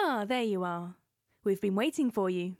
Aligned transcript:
Ah, 0.00 0.24
there 0.26 0.44
you 0.44 0.62
are. 0.62 0.94
We've 1.42 1.60
been 1.60 1.74
waiting 1.74 2.10
for 2.10 2.30
you. 2.30 2.54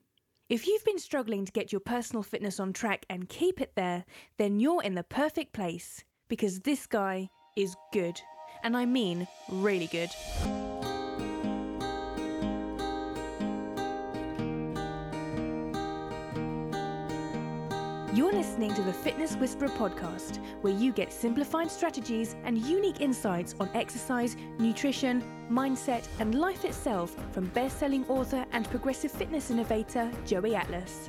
If 0.49 0.67
you've 0.67 0.85
been 0.85 0.99
struggling 0.99 1.45
to 1.45 1.53
get 1.53 1.71
your 1.71 1.81
personal 1.81 2.25
fitness 2.25 2.59
on 2.59 2.73
track 2.73 3.07
and 3.09 3.29
keep 3.29 3.61
it 3.61 3.73
there, 3.77 4.05
then 4.39 4.59
you're 4.59 4.83
in 4.83 4.97
the 4.97 5.05
perfect 5.05 5.53
place 5.53 6.03
because 6.29 6.61
this 6.61 6.87
guy 6.87 7.31
is 7.57 7.77
good. 7.93 8.21
And 8.65 8.77
I 8.77 8.87
mean 8.87 9.29
really 9.51 9.87
good. 9.87 10.11
You're 18.19 18.33
listening 18.33 18.75
to 18.75 18.83
the 18.83 18.93
Fitness 18.93 19.37
Whisperer 19.37 19.69
podcast, 19.69 20.39
where 20.63 20.73
you 20.73 20.91
get 20.91 21.13
simplified 21.13 21.71
strategies 21.71 22.35
and 22.43 22.59
unique 22.59 23.01
insights 23.01 23.55
on 23.61 23.71
exercise, 23.75 24.37
nutrition, 24.59 25.23
mindset, 25.49 26.05
and 26.19 26.35
life 26.35 26.65
itself 26.65 27.15
from 27.31 27.45
best 27.51 27.79
selling 27.79 28.05
author 28.09 28.45
and 28.51 28.69
progressive 28.71 29.13
fitness 29.13 29.53
innovator 29.53 30.11
Joey 30.27 30.57
Atlas. 30.57 31.09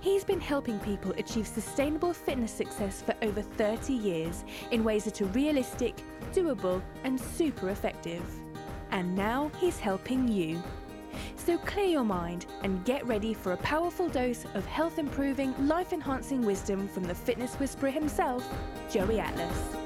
He's 0.00 0.24
been 0.24 0.40
helping 0.40 0.78
people 0.78 1.12
achieve 1.18 1.46
sustainable 1.46 2.14
fitness 2.14 2.52
success 2.52 3.02
for 3.02 3.14
over 3.20 3.42
30 3.42 3.92
years 3.92 4.42
in 4.70 4.82
ways 4.82 5.04
that 5.04 5.20
are 5.20 5.26
realistic, 5.26 5.94
doable, 6.32 6.80
and 7.04 7.20
super 7.20 7.68
effective. 7.68 8.22
And 8.92 9.14
now 9.14 9.50
he's 9.60 9.78
helping 9.78 10.26
you. 10.26 10.62
So 11.36 11.58
clear 11.58 11.86
your 11.86 12.04
mind 12.04 12.46
and 12.62 12.84
get 12.84 13.06
ready 13.06 13.34
for 13.34 13.52
a 13.52 13.56
powerful 13.58 14.08
dose 14.08 14.44
of 14.54 14.64
health 14.66 14.98
improving, 14.98 15.54
life 15.66 15.92
enhancing 15.92 16.44
wisdom 16.44 16.86
from 16.88 17.04
the 17.04 17.14
fitness 17.14 17.54
whisperer 17.54 17.90
himself, 17.90 18.46
Joey 18.90 19.20
Atlas. 19.20 19.76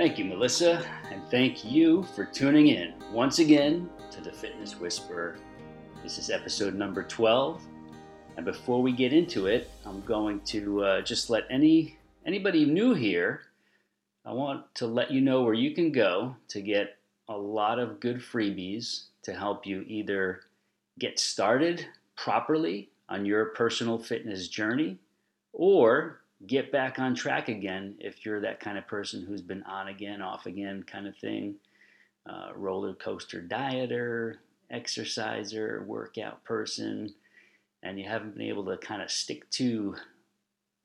Thank 0.00 0.18
you, 0.18 0.24
Melissa, 0.24 0.82
and 1.12 1.20
thank 1.30 1.62
you 1.62 2.04
for 2.14 2.24
tuning 2.24 2.68
in 2.68 2.94
once 3.12 3.38
again 3.38 3.90
to 4.10 4.22
the 4.22 4.32
Fitness 4.32 4.80
Whisperer. 4.80 5.36
This 6.02 6.16
is 6.16 6.30
episode 6.30 6.74
number 6.74 7.02
12 7.02 7.62
and 8.36 8.44
before 8.44 8.82
we 8.82 8.92
get 8.92 9.12
into 9.12 9.46
it, 9.46 9.70
I'm 9.84 10.02
going 10.02 10.40
to 10.46 10.84
uh, 10.84 11.00
just 11.02 11.30
let 11.30 11.44
any 11.50 11.98
anybody 12.24 12.64
new 12.64 12.94
here. 12.94 13.42
I 14.24 14.32
want 14.32 14.74
to 14.76 14.86
let 14.86 15.10
you 15.10 15.20
know 15.20 15.42
where 15.42 15.54
you 15.54 15.74
can 15.74 15.92
go 15.92 16.36
to 16.48 16.60
get 16.60 16.98
a 17.28 17.36
lot 17.36 17.78
of 17.78 18.00
good 18.00 18.18
freebies 18.18 19.04
to 19.22 19.32
help 19.32 19.66
you 19.66 19.84
either 19.86 20.42
get 20.98 21.18
started 21.18 21.86
properly 22.16 22.90
on 23.08 23.24
your 23.24 23.46
personal 23.46 23.98
fitness 23.98 24.48
journey 24.48 24.98
or 25.52 26.20
get 26.46 26.72
back 26.72 26.98
on 26.98 27.14
track 27.14 27.48
again 27.48 27.94
if 27.98 28.24
you're 28.24 28.40
that 28.40 28.60
kind 28.60 28.78
of 28.78 28.86
person 28.86 29.24
who's 29.24 29.42
been 29.42 29.62
on 29.64 29.88
again, 29.88 30.22
off 30.22 30.46
again 30.46 30.82
kind 30.82 31.06
of 31.06 31.16
thing. 31.16 31.54
Uh, 32.28 32.50
roller 32.54 32.94
coaster 32.94 33.42
dieter, 33.42 34.36
exerciser, 34.70 35.82
workout 35.86 36.44
person, 36.44 37.12
and 37.82 37.98
you 37.98 38.08
haven't 38.08 38.36
been 38.36 38.48
able 38.48 38.64
to 38.66 38.76
kind 38.76 39.02
of 39.02 39.10
stick 39.10 39.48
to 39.50 39.96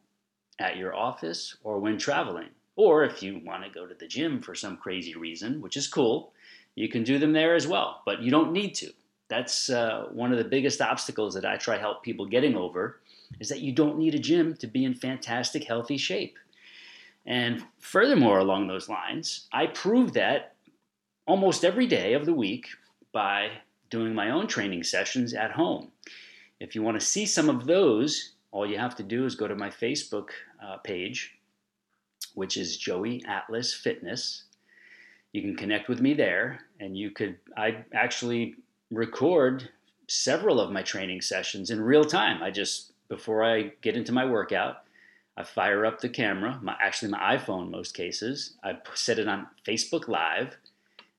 at 0.58 0.76
your 0.76 0.94
office, 0.94 1.56
or 1.62 1.78
when 1.78 1.98
traveling. 1.98 2.48
Or 2.76 3.04
if 3.04 3.22
you 3.22 3.40
want 3.44 3.64
to 3.64 3.70
go 3.70 3.86
to 3.86 3.94
the 3.94 4.06
gym 4.06 4.40
for 4.40 4.54
some 4.54 4.76
crazy 4.76 5.14
reason, 5.14 5.60
which 5.60 5.76
is 5.76 5.86
cool, 5.86 6.32
you 6.74 6.88
can 6.88 7.04
do 7.04 7.18
them 7.18 7.32
there 7.32 7.54
as 7.54 7.66
well, 7.66 8.02
but 8.06 8.22
you 8.22 8.30
don't 8.30 8.52
need 8.52 8.74
to. 8.76 8.90
That's 9.28 9.70
uh, 9.70 10.08
one 10.12 10.32
of 10.32 10.38
the 10.38 10.44
biggest 10.44 10.80
obstacles 10.80 11.34
that 11.34 11.44
I 11.44 11.56
try 11.56 11.78
help 11.78 12.02
people 12.02 12.26
getting 12.26 12.56
over 12.56 13.00
is 13.40 13.48
that 13.48 13.60
you 13.60 13.72
don't 13.72 13.98
need 13.98 14.14
a 14.14 14.18
gym 14.18 14.56
to 14.56 14.66
be 14.66 14.84
in 14.84 14.94
fantastic, 14.94 15.64
healthy 15.64 15.96
shape. 15.96 16.38
And 17.24 17.64
furthermore, 17.78 18.38
along 18.38 18.66
those 18.66 18.88
lines, 18.88 19.48
I 19.52 19.66
prove 19.66 20.12
that 20.14 20.54
almost 21.26 21.64
every 21.64 21.86
day 21.86 22.14
of 22.14 22.26
the 22.26 22.34
week 22.34 22.68
by 23.12 23.50
doing 23.90 24.14
my 24.14 24.30
own 24.30 24.46
training 24.46 24.82
sessions 24.82 25.34
at 25.34 25.52
home. 25.52 25.92
If 26.58 26.74
you 26.74 26.82
want 26.82 26.98
to 26.98 27.06
see 27.06 27.26
some 27.26 27.48
of 27.48 27.66
those, 27.66 28.32
all 28.50 28.66
you 28.66 28.78
have 28.78 28.96
to 28.96 29.02
do 29.02 29.24
is 29.24 29.34
go 29.34 29.48
to 29.48 29.54
my 29.54 29.68
Facebook 29.68 30.28
uh, 30.64 30.78
page 30.78 31.38
which 32.34 32.56
is 32.56 32.76
Joey 32.76 33.22
Atlas 33.26 33.74
Fitness. 33.74 34.44
You 35.32 35.42
can 35.42 35.56
connect 35.56 35.88
with 35.88 36.00
me 36.00 36.14
there, 36.14 36.60
and 36.80 36.96
you 36.96 37.10
could, 37.10 37.38
I 37.56 37.84
actually 37.94 38.56
record 38.90 39.70
several 40.08 40.60
of 40.60 40.70
my 40.70 40.82
training 40.82 41.22
sessions 41.22 41.70
in 41.70 41.80
real 41.80 42.04
time. 42.04 42.42
I 42.42 42.50
just, 42.50 42.92
before 43.08 43.44
I 43.44 43.72
get 43.80 43.96
into 43.96 44.12
my 44.12 44.26
workout, 44.26 44.82
I 45.36 45.44
fire 45.44 45.86
up 45.86 46.00
the 46.00 46.10
camera, 46.10 46.58
my, 46.62 46.76
actually 46.80 47.10
my 47.10 47.36
iPhone 47.36 47.70
most 47.70 47.94
cases. 47.94 48.54
I 48.62 48.76
set 48.94 49.18
it 49.18 49.28
on 49.28 49.46
Facebook 49.66 50.08
Live, 50.08 50.56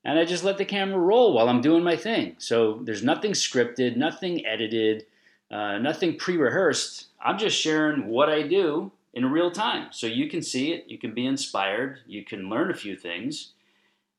and 0.05 0.19
I 0.19 0.25
just 0.25 0.43
let 0.43 0.57
the 0.57 0.65
camera 0.65 0.99
roll 0.99 1.33
while 1.33 1.49
I'm 1.49 1.61
doing 1.61 1.83
my 1.83 1.95
thing. 1.95 2.35
So 2.37 2.81
there's 2.83 3.03
nothing 3.03 3.31
scripted, 3.31 3.97
nothing 3.97 4.45
edited, 4.45 5.05
uh, 5.49 5.79
nothing 5.79 6.17
pre 6.17 6.37
rehearsed. 6.37 7.07
I'm 7.19 7.39
just 7.39 7.59
sharing 7.59 8.07
what 8.07 8.29
I 8.29 8.43
do 8.43 8.91
in 9.13 9.31
real 9.31 9.51
time. 9.51 9.87
So 9.91 10.07
you 10.07 10.29
can 10.29 10.41
see 10.41 10.73
it, 10.73 10.85
you 10.87 10.97
can 10.97 11.13
be 11.13 11.25
inspired, 11.25 11.99
you 12.07 12.25
can 12.25 12.49
learn 12.49 12.71
a 12.71 12.75
few 12.75 12.95
things, 12.95 13.53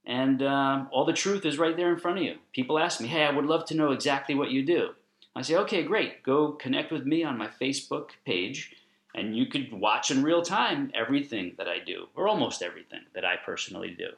and 0.06 0.42
uh, 0.42 0.84
all 0.90 1.04
the 1.04 1.12
truth 1.12 1.44
is 1.44 1.58
right 1.58 1.76
there 1.76 1.92
in 1.92 1.98
front 1.98 2.18
of 2.18 2.24
you. 2.24 2.36
People 2.52 2.78
ask 2.78 3.00
me, 3.00 3.08
hey, 3.08 3.24
I 3.24 3.32
would 3.32 3.46
love 3.46 3.64
to 3.66 3.76
know 3.76 3.92
exactly 3.92 4.34
what 4.34 4.50
you 4.50 4.64
do. 4.64 4.90
I 5.34 5.42
say, 5.42 5.56
okay, 5.56 5.82
great. 5.82 6.22
Go 6.22 6.52
connect 6.52 6.92
with 6.92 7.04
me 7.04 7.24
on 7.24 7.38
my 7.38 7.48
Facebook 7.60 8.10
page, 8.24 8.72
and 9.14 9.36
you 9.36 9.46
could 9.46 9.72
watch 9.72 10.10
in 10.10 10.22
real 10.22 10.42
time 10.42 10.92
everything 10.94 11.54
that 11.58 11.68
I 11.68 11.78
do, 11.84 12.06
or 12.14 12.28
almost 12.28 12.62
everything 12.62 13.00
that 13.14 13.24
I 13.24 13.36
personally 13.44 13.96
do. 13.98 14.10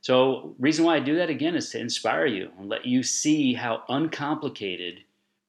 So, 0.00 0.54
reason 0.58 0.84
why 0.84 0.96
I 0.96 1.00
do 1.00 1.16
that 1.16 1.28
again 1.28 1.56
is 1.56 1.70
to 1.70 1.80
inspire 1.80 2.26
you 2.26 2.50
and 2.58 2.68
let 2.68 2.86
you 2.86 3.02
see 3.02 3.54
how 3.54 3.82
uncomplicated 3.88 5.00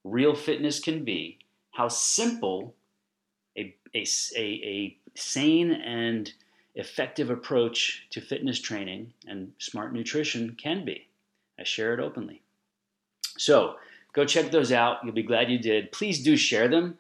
real 0.03 0.33
fitness 0.35 0.79
can 0.79 1.05
be, 1.05 1.37
how 1.71 1.87
simple 1.87 2.73
a, 3.93 4.05
a, 4.35 4.41
a 4.41 4.97
sane 5.15 5.71
and 5.71 6.31
effective 6.75 7.29
approach 7.29 8.05
to 8.11 8.21
fitness 8.21 8.59
training 8.59 9.13
and 9.27 9.51
smart 9.57 9.93
nutrition 9.93 10.55
can 10.55 10.85
be. 10.85 11.07
I 11.59 11.63
share 11.63 11.93
it 11.93 11.99
openly. 11.99 12.41
So 13.37 13.75
go 14.13 14.25
check 14.25 14.51
those 14.51 14.71
out. 14.71 14.97
You'll 15.03 15.13
be 15.13 15.23
glad 15.23 15.49
you 15.49 15.59
did. 15.59 15.91
Please 15.91 16.23
do 16.23 16.37
share 16.37 16.67
them. 16.67 16.97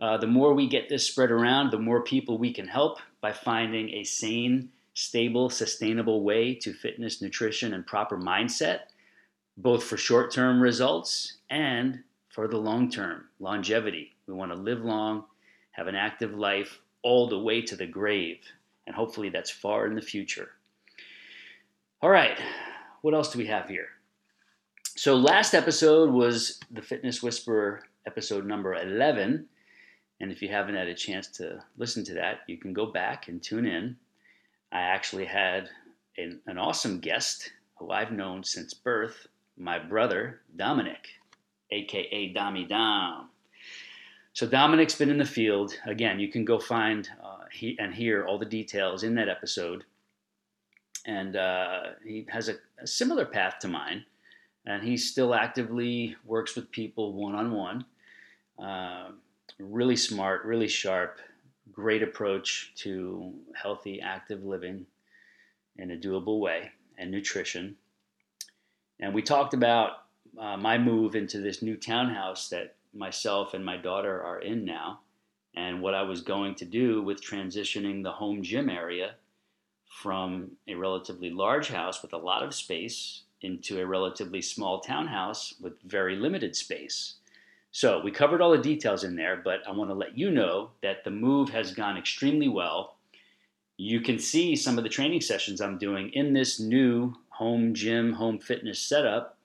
Uh, 0.00 0.16
the 0.16 0.26
more 0.26 0.52
we 0.52 0.68
get 0.68 0.88
this 0.88 1.06
spread 1.06 1.30
around, 1.30 1.70
the 1.70 1.78
more 1.78 2.02
people 2.02 2.36
we 2.36 2.52
can 2.52 2.66
help 2.66 2.98
by 3.20 3.32
finding 3.32 3.90
a 3.90 4.04
sane, 4.04 4.68
stable, 4.94 5.48
sustainable 5.48 6.22
way 6.22 6.54
to 6.56 6.72
fitness, 6.72 7.22
nutrition, 7.22 7.72
and 7.72 7.86
proper 7.86 8.18
mindset, 8.18 8.80
both 9.56 9.84
for 9.84 9.96
short 9.96 10.32
term 10.32 10.60
results 10.60 11.34
and 11.50 12.00
for 12.28 12.48
the 12.48 12.56
long 12.56 12.90
term 12.90 13.26
longevity. 13.38 14.12
We 14.26 14.34
want 14.34 14.52
to 14.52 14.58
live 14.58 14.80
long 14.80 15.24
have 15.72 15.86
an 15.86 15.94
active 15.94 16.34
life 16.34 16.78
all 17.02 17.28
the 17.28 17.38
way 17.38 17.60
to 17.62 17.76
the 17.76 17.86
grave. 17.86 18.38
And 18.86 18.94
hopefully 18.96 19.28
that's 19.28 19.50
far 19.50 19.86
in 19.86 19.94
the 19.94 20.02
future. 20.02 20.50
All 22.00 22.10
right, 22.10 22.40
what 23.02 23.14
else 23.14 23.32
do 23.32 23.38
we 23.38 23.46
have 23.46 23.68
here? 23.68 23.88
So, 24.96 25.16
last 25.16 25.54
episode 25.54 26.10
was 26.10 26.60
the 26.70 26.82
Fitness 26.82 27.22
Whisperer 27.22 27.82
episode 28.06 28.44
number 28.44 28.74
11. 28.74 29.46
And 30.20 30.32
if 30.32 30.42
you 30.42 30.48
haven't 30.48 30.74
had 30.74 30.88
a 30.88 30.94
chance 30.94 31.28
to 31.28 31.62
listen 31.76 32.04
to 32.04 32.14
that, 32.14 32.40
you 32.46 32.58
can 32.58 32.72
go 32.72 32.86
back 32.86 33.28
and 33.28 33.42
tune 33.42 33.66
in. 33.66 33.96
I 34.70 34.80
actually 34.80 35.24
had 35.24 35.68
an, 36.18 36.40
an 36.46 36.58
awesome 36.58 37.00
guest 37.00 37.50
who 37.76 37.90
I've 37.90 38.12
known 38.12 38.44
since 38.44 38.74
birth, 38.74 39.26
my 39.56 39.78
brother, 39.78 40.40
Dominic, 40.56 41.08
aka 41.70 42.32
Dommy 42.32 42.68
Dom. 42.68 43.28
So 44.34 44.46
Dominic's 44.46 44.94
been 44.94 45.10
in 45.10 45.18
the 45.18 45.24
field. 45.24 45.78
Again, 45.86 46.18
you 46.18 46.28
can 46.28 46.44
go 46.44 46.58
find 46.58 47.08
uh, 47.22 47.44
he, 47.52 47.76
and 47.78 47.94
hear 47.94 48.24
all 48.26 48.38
the 48.38 48.46
details 48.46 49.02
in 49.02 49.14
that 49.16 49.28
episode. 49.28 49.84
And 51.04 51.36
uh, 51.36 51.82
he 52.04 52.26
has 52.28 52.48
a, 52.48 52.54
a, 52.80 52.86
similar 52.86 53.26
path 53.26 53.58
to 53.60 53.68
mine. 53.68 54.04
And 54.64 54.82
he 54.82 54.96
still 54.96 55.34
actively 55.34 56.16
works 56.24 56.54
with 56.54 56.70
people 56.70 57.12
one 57.14 57.34
on 57.34 57.52
one. 57.52 57.84
Really 59.58 59.96
smart, 59.96 60.44
really 60.44 60.68
sharp, 60.68 61.18
great 61.72 62.02
approach 62.02 62.72
to 62.76 63.32
healthy, 63.54 64.00
active 64.00 64.44
living 64.44 64.86
in 65.76 65.90
a 65.90 65.96
doable 65.96 66.40
way 66.40 66.70
and 66.98 67.10
nutrition. 67.10 67.76
And 69.00 69.14
we 69.14 69.22
talked 69.22 69.54
about 69.54 70.04
uh, 70.38 70.56
my 70.56 70.78
move 70.78 71.14
into 71.14 71.40
this 71.40 71.62
new 71.62 71.76
townhouse 71.76 72.48
that 72.48 72.76
myself 72.94 73.54
and 73.54 73.64
my 73.64 73.76
daughter 73.76 74.22
are 74.22 74.40
in 74.40 74.64
now, 74.64 75.00
and 75.54 75.82
what 75.82 75.94
I 75.94 76.02
was 76.02 76.20
going 76.20 76.54
to 76.56 76.64
do 76.64 77.02
with 77.02 77.22
transitioning 77.22 78.02
the 78.02 78.12
home 78.12 78.42
gym 78.42 78.68
area 78.68 79.14
from 80.02 80.52
a 80.66 80.74
relatively 80.74 81.30
large 81.30 81.68
house 81.68 82.02
with 82.02 82.12
a 82.12 82.18
lot 82.18 82.42
of 82.42 82.54
space 82.54 83.22
into 83.42 83.80
a 83.80 83.86
relatively 83.86 84.40
small 84.40 84.80
townhouse 84.80 85.54
with 85.60 85.80
very 85.82 86.16
limited 86.16 86.56
space. 86.56 87.14
So 87.70 88.00
we 88.02 88.10
covered 88.10 88.40
all 88.40 88.52
the 88.52 88.58
details 88.58 89.04
in 89.04 89.16
there, 89.16 89.40
but 89.42 89.60
I 89.66 89.72
want 89.72 89.90
to 89.90 89.94
let 89.94 90.16
you 90.16 90.30
know 90.30 90.70
that 90.82 91.04
the 91.04 91.10
move 91.10 91.50
has 91.50 91.72
gone 91.72 91.96
extremely 91.96 92.48
well. 92.48 92.96
You 93.76 94.00
can 94.00 94.18
see 94.18 94.54
some 94.56 94.78
of 94.78 94.84
the 94.84 94.90
training 94.90 95.22
sessions 95.22 95.60
I'm 95.60 95.78
doing 95.78 96.10
in 96.10 96.32
this 96.32 96.60
new 96.60 97.14
home 97.30 97.74
gym, 97.74 98.12
home 98.12 98.38
fitness 98.38 98.78
setup 98.78 99.38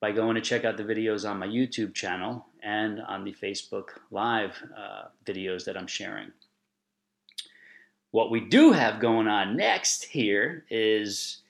by 0.00 0.12
going 0.12 0.36
to 0.36 0.40
check 0.40 0.64
out 0.64 0.76
the 0.76 0.84
videos 0.84 1.28
on 1.28 1.38
my 1.38 1.46
YouTube 1.46 1.94
channel 1.94 2.46
and 2.62 3.00
on 3.00 3.24
the 3.24 3.32
Facebook 3.32 3.88
Live 4.10 4.62
uh, 4.76 5.08
videos 5.24 5.64
that 5.64 5.76
I'm 5.76 5.86
sharing. 5.86 6.32
What 8.10 8.30
we 8.30 8.40
do 8.40 8.72
have 8.72 9.00
going 9.00 9.28
on 9.28 9.56
next 9.56 10.04
here 10.04 10.64
is 10.70 11.42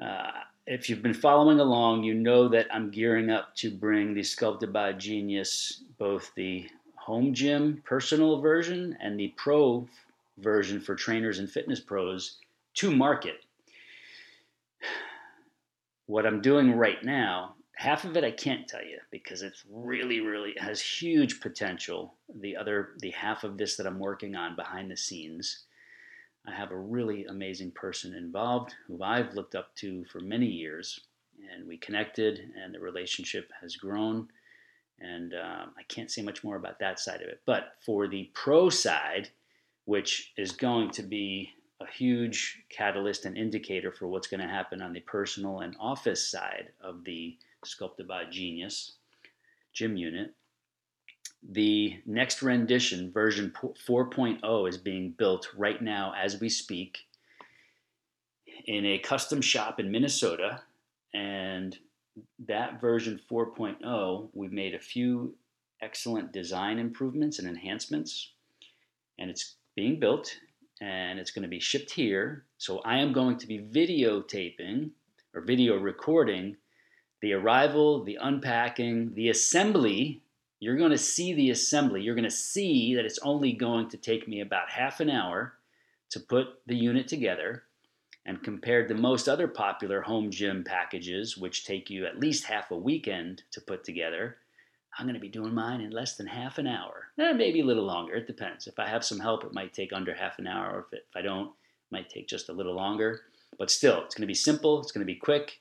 uh, 0.00 0.30
if 0.66 0.88
you've 0.88 1.02
been 1.02 1.14
following 1.14 1.60
along, 1.60 2.04
you 2.04 2.14
know 2.14 2.48
that 2.48 2.68
I'm 2.72 2.90
gearing 2.90 3.30
up 3.30 3.54
to 3.56 3.70
bring 3.70 4.14
the 4.14 4.22
Sculpted 4.22 4.72
by 4.72 4.92
Genius, 4.92 5.82
both 5.98 6.30
the 6.36 6.68
home 6.96 7.34
gym 7.34 7.82
personal 7.84 8.40
version 8.40 8.96
and 9.00 9.20
the 9.20 9.34
pro 9.36 9.86
version 10.38 10.80
for 10.80 10.94
trainers 10.94 11.38
and 11.38 11.50
fitness 11.50 11.80
pros 11.80 12.38
to 12.74 12.90
market. 12.90 13.36
What 16.06 16.26
I'm 16.26 16.42
doing 16.42 16.76
right 16.76 17.02
now 17.02 17.54
half 17.76 18.04
of 18.04 18.16
it 18.16 18.24
I 18.24 18.30
can't 18.30 18.68
tell 18.68 18.84
you 18.84 18.98
because 19.10 19.42
it's 19.42 19.64
really, 19.70 20.20
really 20.20 20.54
has 20.58 20.80
huge 20.80 21.40
potential. 21.40 22.14
The 22.40 22.56
other, 22.56 22.90
the 22.98 23.10
half 23.10 23.44
of 23.44 23.58
this 23.58 23.76
that 23.76 23.86
I'm 23.86 23.98
working 23.98 24.34
on 24.36 24.56
behind 24.56 24.90
the 24.90 24.96
scenes, 24.96 25.64
I 26.46 26.54
have 26.54 26.70
a 26.70 26.78
really 26.78 27.24
amazing 27.24 27.72
person 27.72 28.14
involved 28.14 28.74
who 28.86 29.02
I've 29.02 29.34
looked 29.34 29.54
up 29.54 29.74
to 29.76 30.04
for 30.04 30.20
many 30.20 30.46
years, 30.46 31.00
and 31.52 31.66
we 31.66 31.76
connected, 31.78 32.40
and 32.62 32.74
the 32.74 32.80
relationship 32.80 33.50
has 33.60 33.76
grown. 33.76 34.28
And 35.00 35.34
um, 35.34 35.72
I 35.76 35.82
can't 35.88 36.10
say 36.10 36.22
much 36.22 36.44
more 36.44 36.56
about 36.56 36.78
that 36.78 37.00
side 37.00 37.22
of 37.22 37.28
it. 37.28 37.40
But 37.46 37.72
for 37.84 38.06
the 38.06 38.30
pro 38.34 38.70
side, 38.70 39.30
which 39.86 40.32
is 40.36 40.52
going 40.52 40.90
to 40.92 41.02
be 41.02 41.50
a 41.80 41.86
huge 41.86 42.62
catalyst 42.70 43.24
and 43.24 43.36
indicator 43.36 43.90
for 43.90 44.06
what's 44.06 44.28
going 44.28 44.40
to 44.40 44.46
happen 44.46 44.80
on 44.80 44.92
the 44.92 45.00
personal 45.00 45.60
and 45.60 45.76
office 45.80 46.30
side 46.30 46.68
of 46.80 47.04
the 47.04 47.36
sculpted 47.66 48.08
by 48.08 48.22
a 48.22 48.30
Genius 48.30 48.96
gym 49.72 49.96
unit. 49.96 50.34
The 51.46 52.00
next 52.06 52.42
rendition, 52.42 53.12
version 53.12 53.52
4.0, 53.52 54.68
is 54.68 54.78
being 54.78 55.10
built 55.10 55.48
right 55.56 55.80
now 55.80 56.14
as 56.16 56.40
we 56.40 56.48
speak 56.48 56.98
in 58.66 58.86
a 58.86 58.98
custom 58.98 59.42
shop 59.42 59.78
in 59.78 59.90
Minnesota. 59.90 60.62
And 61.12 61.76
that 62.46 62.80
version 62.80 63.20
4.0, 63.30 64.28
we've 64.32 64.52
made 64.52 64.74
a 64.74 64.80
few 64.80 65.34
excellent 65.82 66.32
design 66.32 66.78
improvements 66.78 67.38
and 67.38 67.48
enhancements. 67.48 68.32
And 69.18 69.30
it's 69.30 69.56
being 69.76 70.00
built 70.00 70.34
and 70.80 71.18
it's 71.18 71.30
going 71.30 71.42
to 71.42 71.48
be 71.48 71.60
shipped 71.60 71.90
here. 71.90 72.44
So 72.58 72.78
I 72.80 72.98
am 72.98 73.12
going 73.12 73.36
to 73.38 73.46
be 73.46 73.58
videotaping 73.58 74.90
or 75.34 75.42
video 75.42 75.76
recording 75.76 76.56
the 77.24 77.32
arrival, 77.32 78.04
the 78.04 78.18
unpacking, 78.20 79.14
the 79.14 79.30
assembly. 79.30 80.20
You're 80.60 80.76
going 80.76 80.90
to 80.90 80.98
see 80.98 81.32
the 81.32 81.48
assembly. 81.48 82.02
You're 82.02 82.14
going 82.14 82.24
to 82.24 82.30
see 82.30 82.94
that 82.94 83.06
it's 83.06 83.18
only 83.20 83.54
going 83.54 83.88
to 83.88 83.96
take 83.96 84.28
me 84.28 84.42
about 84.42 84.68
half 84.68 85.00
an 85.00 85.08
hour 85.08 85.54
to 86.10 86.20
put 86.20 86.48
the 86.66 86.76
unit 86.76 87.08
together. 87.08 87.62
And 88.26 88.42
compared 88.42 88.88
to 88.88 88.94
most 88.94 89.26
other 89.26 89.48
popular 89.48 90.02
home 90.02 90.30
gym 90.30 90.64
packages, 90.64 91.38
which 91.38 91.64
take 91.64 91.88
you 91.88 92.04
at 92.04 92.20
least 92.20 92.44
half 92.44 92.70
a 92.70 92.76
weekend 92.76 93.42
to 93.52 93.60
put 93.62 93.84
together, 93.84 94.36
I'm 94.98 95.06
going 95.06 95.14
to 95.14 95.18
be 95.20 95.30
doing 95.30 95.54
mine 95.54 95.80
in 95.80 95.92
less 95.92 96.16
than 96.16 96.26
half 96.26 96.58
an 96.58 96.66
hour. 96.66 97.08
Eh, 97.18 97.32
maybe 97.32 97.60
a 97.60 97.64
little 97.64 97.84
longer. 97.84 98.16
It 98.16 98.26
depends. 98.26 98.66
If 98.66 98.78
I 98.78 98.86
have 98.86 99.02
some 99.02 99.18
help, 99.18 99.44
it 99.44 99.54
might 99.54 99.72
take 99.72 99.94
under 99.94 100.12
half 100.12 100.38
an 100.38 100.46
hour. 100.46 100.84
If, 100.86 100.98
it, 100.98 101.06
if 101.08 101.16
I 101.16 101.22
don't, 101.22 101.46
it 101.46 101.90
might 101.90 102.10
take 102.10 102.28
just 102.28 102.50
a 102.50 102.52
little 102.52 102.74
longer. 102.74 103.22
But 103.58 103.70
still, 103.70 104.02
it's 104.04 104.14
going 104.14 104.24
to 104.24 104.26
be 104.26 104.34
simple. 104.34 104.82
It's 104.82 104.92
going 104.92 105.06
to 105.06 105.10
be 105.10 105.18
quick 105.18 105.60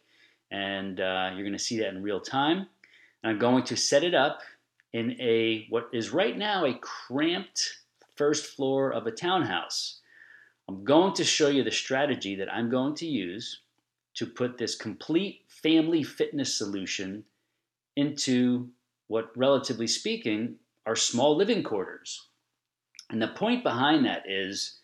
and 0.53 1.01
uh, 1.01 1.31
you're 1.33 1.43
going 1.43 1.51
to 1.51 1.59
see 1.59 1.79
that 1.79 1.89
in 1.89 2.03
real 2.03 2.21
time. 2.21 2.67
And 3.23 3.31
I'm 3.31 3.39
going 3.39 3.63
to 3.65 3.75
set 3.75 4.03
it 4.03 4.13
up 4.13 4.41
in 4.93 5.19
a 5.19 5.65
what 5.69 5.89
is 5.91 6.11
right 6.11 6.37
now 6.37 6.65
a 6.65 6.79
cramped 6.79 7.79
first 8.15 8.55
floor 8.55 8.93
of 8.93 9.07
a 9.07 9.11
townhouse. 9.11 9.99
I'm 10.69 10.83
going 10.83 11.13
to 11.15 11.23
show 11.23 11.49
you 11.49 11.63
the 11.63 11.71
strategy 11.71 12.35
that 12.35 12.53
I'm 12.53 12.69
going 12.69 12.93
to 12.95 13.07
use 13.07 13.61
to 14.13 14.27
put 14.27 14.57
this 14.57 14.75
complete 14.75 15.41
family 15.47 16.03
fitness 16.03 16.55
solution 16.55 17.23
into 17.95 18.69
what, 19.07 19.31
relatively 19.35 19.87
speaking, 19.87 20.55
are 20.85 20.95
small 20.95 21.35
living 21.35 21.63
quarters. 21.63 22.27
And 23.09 23.21
the 23.21 23.29
point 23.29 23.63
behind 23.63 24.05
that 24.05 24.29
is 24.29 24.79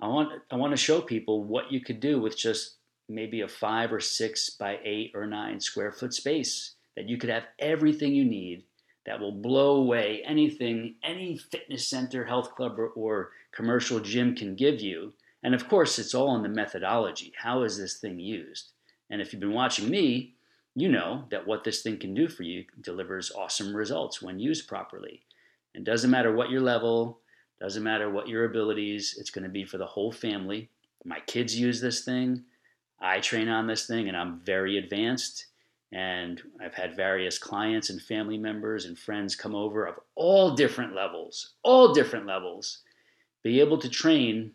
I 0.00 0.08
want, 0.08 0.30
I 0.50 0.56
want 0.56 0.72
to 0.72 0.76
show 0.76 1.00
people 1.00 1.44
what 1.44 1.70
you 1.70 1.80
could 1.80 2.00
do 2.00 2.20
with 2.20 2.36
just 2.36 2.76
maybe 3.08 3.40
a 3.42 3.48
five 3.48 3.92
or 3.92 4.00
six 4.00 4.50
by 4.50 4.78
eight 4.84 5.12
or 5.14 5.26
nine 5.26 5.60
square 5.60 5.92
foot 5.92 6.14
space 6.14 6.74
that 6.96 7.08
you 7.08 7.18
could 7.18 7.30
have 7.30 7.44
everything 7.58 8.14
you 8.14 8.24
need 8.24 8.64
that 9.06 9.20
will 9.20 9.32
blow 9.32 9.76
away 9.76 10.22
anything 10.24 10.94
any 11.02 11.36
fitness 11.36 11.86
center, 11.86 12.24
health 12.24 12.54
club, 12.54 12.78
or, 12.78 12.88
or, 12.88 13.30
commercial 13.52 14.00
gym 14.00 14.34
can 14.34 14.56
give 14.56 14.80
you. 14.80 15.12
And 15.42 15.54
of 15.54 15.68
course, 15.68 15.98
it's 15.98 16.14
all 16.14 16.34
in 16.34 16.42
the 16.42 16.48
methodology. 16.48 17.32
How 17.36 17.62
is 17.62 17.78
this 17.78 17.98
thing 17.98 18.18
used? 18.18 18.72
And 19.10 19.20
if 19.20 19.32
you've 19.32 19.40
been 19.40 19.52
watching 19.52 19.88
me, 19.88 20.34
you 20.74 20.88
know 20.88 21.26
that 21.30 21.46
what 21.46 21.62
this 21.62 21.82
thing 21.82 21.98
can 21.98 22.14
do 22.14 22.26
for 22.26 22.42
you 22.42 22.64
delivers 22.80 23.30
awesome 23.30 23.76
results 23.76 24.20
when 24.20 24.40
used 24.40 24.66
properly. 24.66 25.22
And 25.74 25.84
doesn't 25.84 26.10
matter 26.10 26.34
what 26.34 26.50
your 26.50 26.62
level, 26.62 27.20
doesn't 27.60 27.82
matter 27.82 28.10
what 28.10 28.26
your 28.26 28.44
abilities, 28.44 29.16
it's 29.18 29.30
going 29.30 29.44
to 29.44 29.50
be 29.50 29.64
for 29.64 29.78
the 29.78 29.86
whole 29.86 30.10
family. 30.10 30.70
My 31.04 31.20
kids 31.20 31.58
use 31.58 31.80
this 31.80 32.04
thing. 32.04 32.42
I 33.04 33.20
train 33.20 33.48
on 33.48 33.66
this 33.66 33.86
thing 33.86 34.08
and 34.08 34.16
I'm 34.16 34.40
very 34.40 34.78
advanced. 34.78 35.46
And 35.92 36.42
I've 36.60 36.74
had 36.74 36.96
various 36.96 37.38
clients 37.38 37.90
and 37.90 38.00
family 38.00 38.38
members 38.38 38.86
and 38.86 38.98
friends 38.98 39.36
come 39.36 39.54
over 39.54 39.84
of 39.84 40.00
all 40.16 40.54
different 40.54 40.94
levels, 40.94 41.52
all 41.62 41.92
different 41.92 42.26
levels, 42.26 42.78
be 43.44 43.60
able 43.60 43.78
to 43.78 43.88
train 43.88 44.52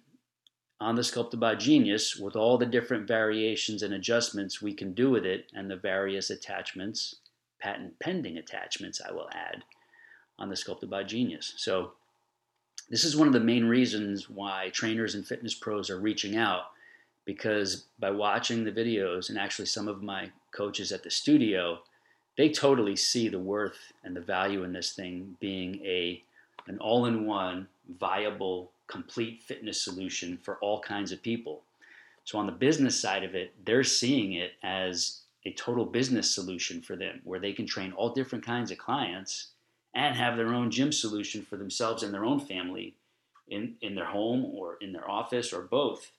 on 0.82 0.96
the 0.96 1.04
Sculpted 1.04 1.40
by 1.40 1.56
Genius 1.56 2.18
with 2.18 2.36
all 2.36 2.58
the 2.58 2.66
different 2.66 3.08
variations 3.08 3.84
and 3.84 3.94
adjustments 3.94 4.62
we 4.62 4.74
can 4.74 4.94
do 4.94 5.12
with 5.12 5.26
it 5.26 5.52
and 5.54 5.70
the 5.70 5.76
various 5.76 6.30
attachments, 6.30 7.16
patent 7.60 8.00
pending 8.00 8.38
attachments, 8.38 9.00
I 9.08 9.12
will 9.12 9.30
add, 9.32 9.64
on 10.40 10.50
the 10.50 10.56
Sculpted 10.56 10.90
by 10.90 11.04
Genius. 11.04 11.54
So, 11.58 11.94
this 12.90 13.04
is 13.04 13.16
one 13.16 13.28
of 13.28 13.34
the 13.34 13.40
main 13.40 13.66
reasons 13.66 14.30
why 14.30 14.72
trainers 14.74 15.14
and 15.14 15.26
fitness 15.26 15.54
pros 15.54 15.92
are 15.92 16.00
reaching 16.00 16.36
out 16.36 16.64
because 17.30 17.86
by 18.00 18.10
watching 18.10 18.64
the 18.64 18.72
videos 18.72 19.30
and 19.30 19.38
actually 19.38 19.68
some 19.68 19.88
of 19.88 20.02
my 20.02 20.32
coaches 20.52 20.92
at 20.92 21.04
the 21.04 21.12
studio, 21.12 21.78
they 22.40 22.50
totally 22.50 22.96
see 22.96 23.30
the 23.30 23.38
worth 23.38 23.94
and 24.04 24.16
the 24.16 24.20
value 24.20 24.64
in 24.64 24.74
this 24.74 24.94
thing 24.94 25.38
being 25.40 25.80
a 25.86 26.24
an 26.66 26.80
all-in-one 26.80 27.68
viable 28.00 28.72
complete 28.88 29.44
fitness 29.44 29.80
solution 29.80 30.40
for 30.42 30.56
all 30.56 30.82
kinds 30.82 31.12
of 31.12 31.22
people. 31.22 31.62
So 32.24 32.40
on 32.40 32.48
the 32.48 32.52
business 32.52 33.00
side 33.00 33.24
of 33.24 33.36
it, 33.36 33.54
they're 33.64 33.84
seeing 33.84 34.34
it 34.34 34.54
as 34.64 35.22
a 35.46 35.54
total 35.54 35.86
business 35.86 36.34
solution 36.34 36.82
for 36.82 36.96
them 36.96 37.22
where 37.26 37.40
they 37.40 37.54
can 37.54 37.68
train 37.68 37.92
all 37.92 38.12
different 38.12 38.44
kinds 38.44 38.72
of 38.72 38.80
clients 38.80 39.50
and 39.94 40.16
have 40.16 40.36
their 40.36 40.56
own 40.56 40.72
gym 40.72 40.92
solution 40.92 41.44
for 41.44 41.58
themselves 41.58 42.02
and 42.02 42.12
their 42.12 42.26
own 42.26 42.40
family 42.40 42.96
in, 43.50 43.76
in 43.82 43.94
their 43.94 44.06
home 44.06 44.46
or 44.46 44.78
in 44.82 44.94
their 44.94 45.08
office 45.08 45.54
or 45.54 45.62
both 45.62 46.10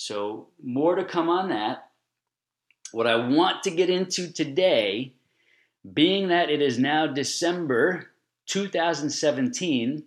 so, 0.00 0.46
more 0.64 0.94
to 0.94 1.04
come 1.04 1.28
on 1.28 1.50
that. 1.50 1.90
what 2.90 3.06
I 3.06 3.16
want 3.16 3.64
to 3.64 3.70
get 3.70 3.90
into 3.90 4.32
today, 4.32 5.12
being 5.92 6.28
that 6.28 6.48
it 6.48 6.62
is 6.62 6.78
now 6.78 7.06
December 7.06 8.08
2017, 8.46 10.04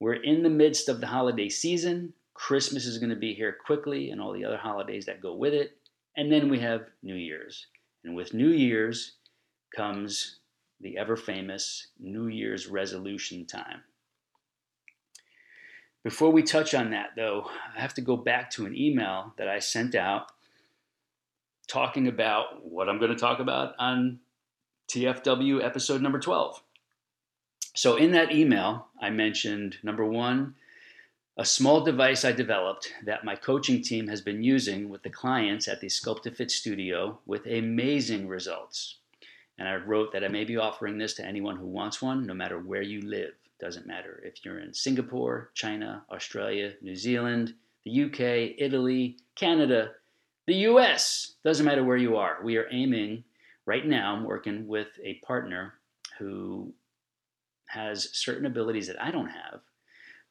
we're 0.00 0.12
in 0.12 0.42
the 0.42 0.50
midst 0.50 0.90
of 0.90 1.00
the 1.00 1.06
holiday 1.06 1.48
season. 1.48 2.12
Christmas 2.34 2.84
is 2.84 2.98
going 2.98 3.08
to 3.08 3.16
be 3.16 3.32
here 3.32 3.56
quickly 3.64 4.10
and 4.10 4.20
all 4.20 4.34
the 4.34 4.44
other 4.44 4.58
holidays 4.58 5.06
that 5.06 5.22
go 5.22 5.34
with 5.34 5.54
it. 5.54 5.78
And 6.14 6.30
then 6.30 6.50
we 6.50 6.58
have 6.58 6.82
New 7.02 7.16
Year's. 7.16 7.68
And 8.04 8.14
with 8.14 8.34
New 8.34 8.50
Year's 8.50 9.12
comes 9.74 10.40
the 10.82 10.98
ever 10.98 11.16
famous 11.16 11.86
New 11.98 12.26
Year's 12.26 12.66
resolution 12.66 13.46
time. 13.46 13.82
Before 16.04 16.30
we 16.30 16.42
touch 16.42 16.74
on 16.74 16.90
that, 16.90 17.10
though, 17.14 17.48
I 17.76 17.80
have 17.80 17.94
to 17.94 18.00
go 18.00 18.16
back 18.16 18.50
to 18.52 18.66
an 18.66 18.76
email 18.76 19.34
that 19.38 19.48
I 19.48 19.60
sent 19.60 19.94
out 19.94 20.32
talking 21.68 22.08
about 22.08 22.66
what 22.66 22.88
I'm 22.88 22.98
going 22.98 23.12
to 23.12 23.16
talk 23.16 23.38
about 23.38 23.74
on 23.78 24.18
TFW 24.88 25.64
episode 25.64 26.02
number 26.02 26.18
12. 26.18 26.60
So, 27.74 27.96
in 27.96 28.10
that 28.12 28.32
email, 28.32 28.88
I 29.00 29.10
mentioned 29.10 29.76
number 29.82 30.04
one, 30.04 30.56
a 31.36 31.44
small 31.44 31.80
device 31.82 32.24
I 32.24 32.32
developed 32.32 32.92
that 33.04 33.24
my 33.24 33.36
coaching 33.36 33.80
team 33.80 34.08
has 34.08 34.20
been 34.20 34.42
using 34.42 34.90
with 34.90 35.02
the 35.04 35.08
clients 35.08 35.68
at 35.68 35.80
the 35.80 35.86
Sculpt 35.86 36.24
to 36.24 36.30
Fit 36.30 36.50
studio 36.50 37.20
with 37.26 37.46
amazing 37.46 38.28
results. 38.28 38.96
And 39.56 39.68
I 39.68 39.76
wrote 39.76 40.12
that 40.12 40.24
I 40.24 40.28
may 40.28 40.44
be 40.44 40.56
offering 40.56 40.98
this 40.98 41.14
to 41.14 41.24
anyone 41.24 41.56
who 41.56 41.66
wants 41.66 42.02
one, 42.02 42.26
no 42.26 42.34
matter 42.34 42.58
where 42.58 42.82
you 42.82 43.00
live. 43.02 43.34
Doesn't 43.62 43.86
matter 43.86 44.20
if 44.24 44.44
you're 44.44 44.58
in 44.58 44.74
Singapore, 44.74 45.52
China, 45.54 46.04
Australia, 46.10 46.72
New 46.82 46.96
Zealand, 46.96 47.54
the 47.84 48.02
UK, 48.04 48.56
Italy, 48.58 49.18
Canada, 49.36 49.92
the 50.48 50.66
US. 50.66 51.34
Doesn't 51.44 51.64
matter 51.64 51.84
where 51.84 51.96
you 51.96 52.16
are. 52.16 52.38
We 52.42 52.56
are 52.56 52.66
aiming, 52.72 53.22
right 53.64 53.86
now, 53.86 54.16
I'm 54.16 54.24
working 54.24 54.66
with 54.66 54.88
a 55.04 55.20
partner 55.24 55.74
who 56.18 56.74
has 57.68 58.08
certain 58.12 58.46
abilities 58.46 58.88
that 58.88 59.00
I 59.00 59.12
don't 59.12 59.28
have. 59.28 59.60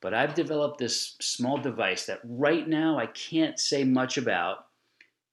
But 0.02 0.14
I've 0.14 0.34
developed 0.34 0.80
this 0.80 1.16
small 1.22 1.58
device 1.58 2.08
that 2.08 2.20
right 2.26 2.68
now 2.68 3.00
I 3.00 3.06
can't 3.06 3.58
say 3.58 3.86
much 3.86 4.18
about. 4.18 4.66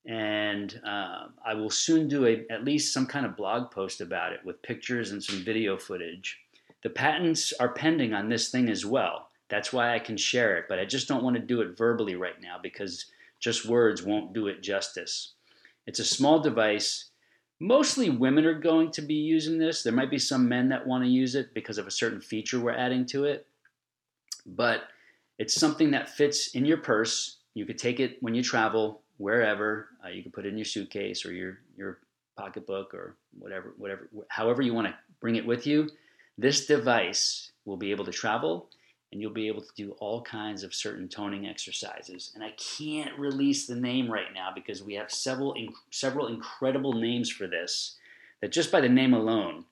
And 0.07 0.81
uh, 0.87 1.27
I 1.45 1.55
will 1.55 1.69
soon 1.69 2.07
do 2.07 2.27
a, 2.27 2.47
at 2.49 2.65
least 2.65 2.95
some 2.95 3.07
kind 3.07 3.27
of 3.27 3.37
blog 3.37 3.73
post 3.73 4.01
about 4.01 4.33
it 4.33 4.45
with 4.45 4.63
pictures 4.63 5.11
and 5.11 5.23
some 5.23 5.43
video 5.43 5.77
footage. 5.77 6.39
The 6.83 6.91
patents 6.91 7.53
are 7.55 7.73
pending 7.73 8.15
on 8.15 8.29
this 8.29 8.51
thing 8.51 8.69
as 8.69 8.87
well. 8.87 9.29
That's 9.49 9.73
why 9.73 9.95
I 9.95 9.99
can 9.99 10.17
share 10.17 10.59
it, 10.59 10.67
but 10.69 10.79
I 10.79 10.85
just 10.85 11.09
don't 11.09 11.25
want 11.25 11.37
to 11.37 11.43
do 11.43 11.61
it 11.61 11.77
verbally 11.77 12.15
right 12.15 12.41
now 12.41 12.57
because 12.63 13.07
just 13.41 13.67
words 13.67 14.03
won't 14.03 14.33
do 14.33 14.47
it 14.47 14.63
justice. 14.63 15.33
It's 15.87 16.01
a 16.01 16.05
small 16.05 16.41
device 16.41 17.09
Mostly 17.61 18.09
women 18.09 18.45
are 18.47 18.55
going 18.55 18.93
to 18.93 19.03
be 19.03 19.15
using 19.15 19.59
this. 19.59 19.83
There 19.83 19.93
might 19.93 20.11
be 20.11 20.19
some 20.19 20.49
men 20.49 20.69
that 20.69 20.87
want 20.87 21.03
to 21.03 21.11
use 21.11 21.35
it 21.35 21.53
because 21.55 21.79
of 21.79 21.89
a 21.89 21.91
certain 21.91 22.21
feature 22.21 22.61
we're 22.61 22.71
adding 22.71 23.05
to 23.07 23.25
it. 23.25 23.47
But 24.47 24.85
it's 25.39 25.55
something 25.55 25.91
that 25.91 26.09
fits 26.09 26.55
in 26.55 26.65
your 26.65 26.77
purse. 26.77 27.39
You 27.55 27.67
could 27.67 27.79
take 27.79 27.99
it 27.99 28.19
when 28.21 28.35
you 28.35 28.45
travel 28.45 29.03
wherever. 29.17 29.89
Uh, 30.05 30.09
you 30.09 30.23
can 30.23 30.31
put 30.31 30.47
it 30.47 30.51
in 30.51 30.59
your 30.59 30.65
suitcase 30.65 31.27
or 31.27 31.33
your 31.33 31.59
your 31.77 31.99
pocketbook 32.37 32.95
or 32.95 33.17
whatever 33.37 33.75
whatever 33.77 34.09
however 34.29 34.63
you 34.63 34.73
want 34.73 34.87
to 34.87 34.95
bring 35.21 35.35
it 35.35 35.45
with 35.45 35.67
you. 35.67 35.89
This 36.39 36.67
device 36.67 37.51
will 37.65 37.77
be 37.77 37.91
able 37.91 38.05
to 38.05 38.13
travel 38.13 38.71
and 39.11 39.21
you'll 39.21 39.33
be 39.33 39.49
able 39.49 39.63
to 39.63 39.73
do 39.77 39.93
all 40.01 40.23
kinds 40.23 40.63
of 40.63 40.75
certain 40.75 41.09
toning 41.09 41.47
exercises. 41.47 42.33
And 42.35 42.45
I 42.45 42.53
can't 42.53 43.19
release 43.19 43.67
the 43.67 43.75
name 43.75 44.11
right 44.11 44.33
now 44.33 44.51
because 44.55 44.83
we 44.83 44.95
have 44.95 45.11
several 45.11 45.55
several 45.91 46.29
incredible 46.29 46.93
names 46.93 47.31
for 47.31 47.47
this. 47.47 47.97
That 48.41 48.53
just 48.53 48.71
by 48.71 48.81
the 48.81 48.89
name 48.89 49.15
alone, 49.15 49.65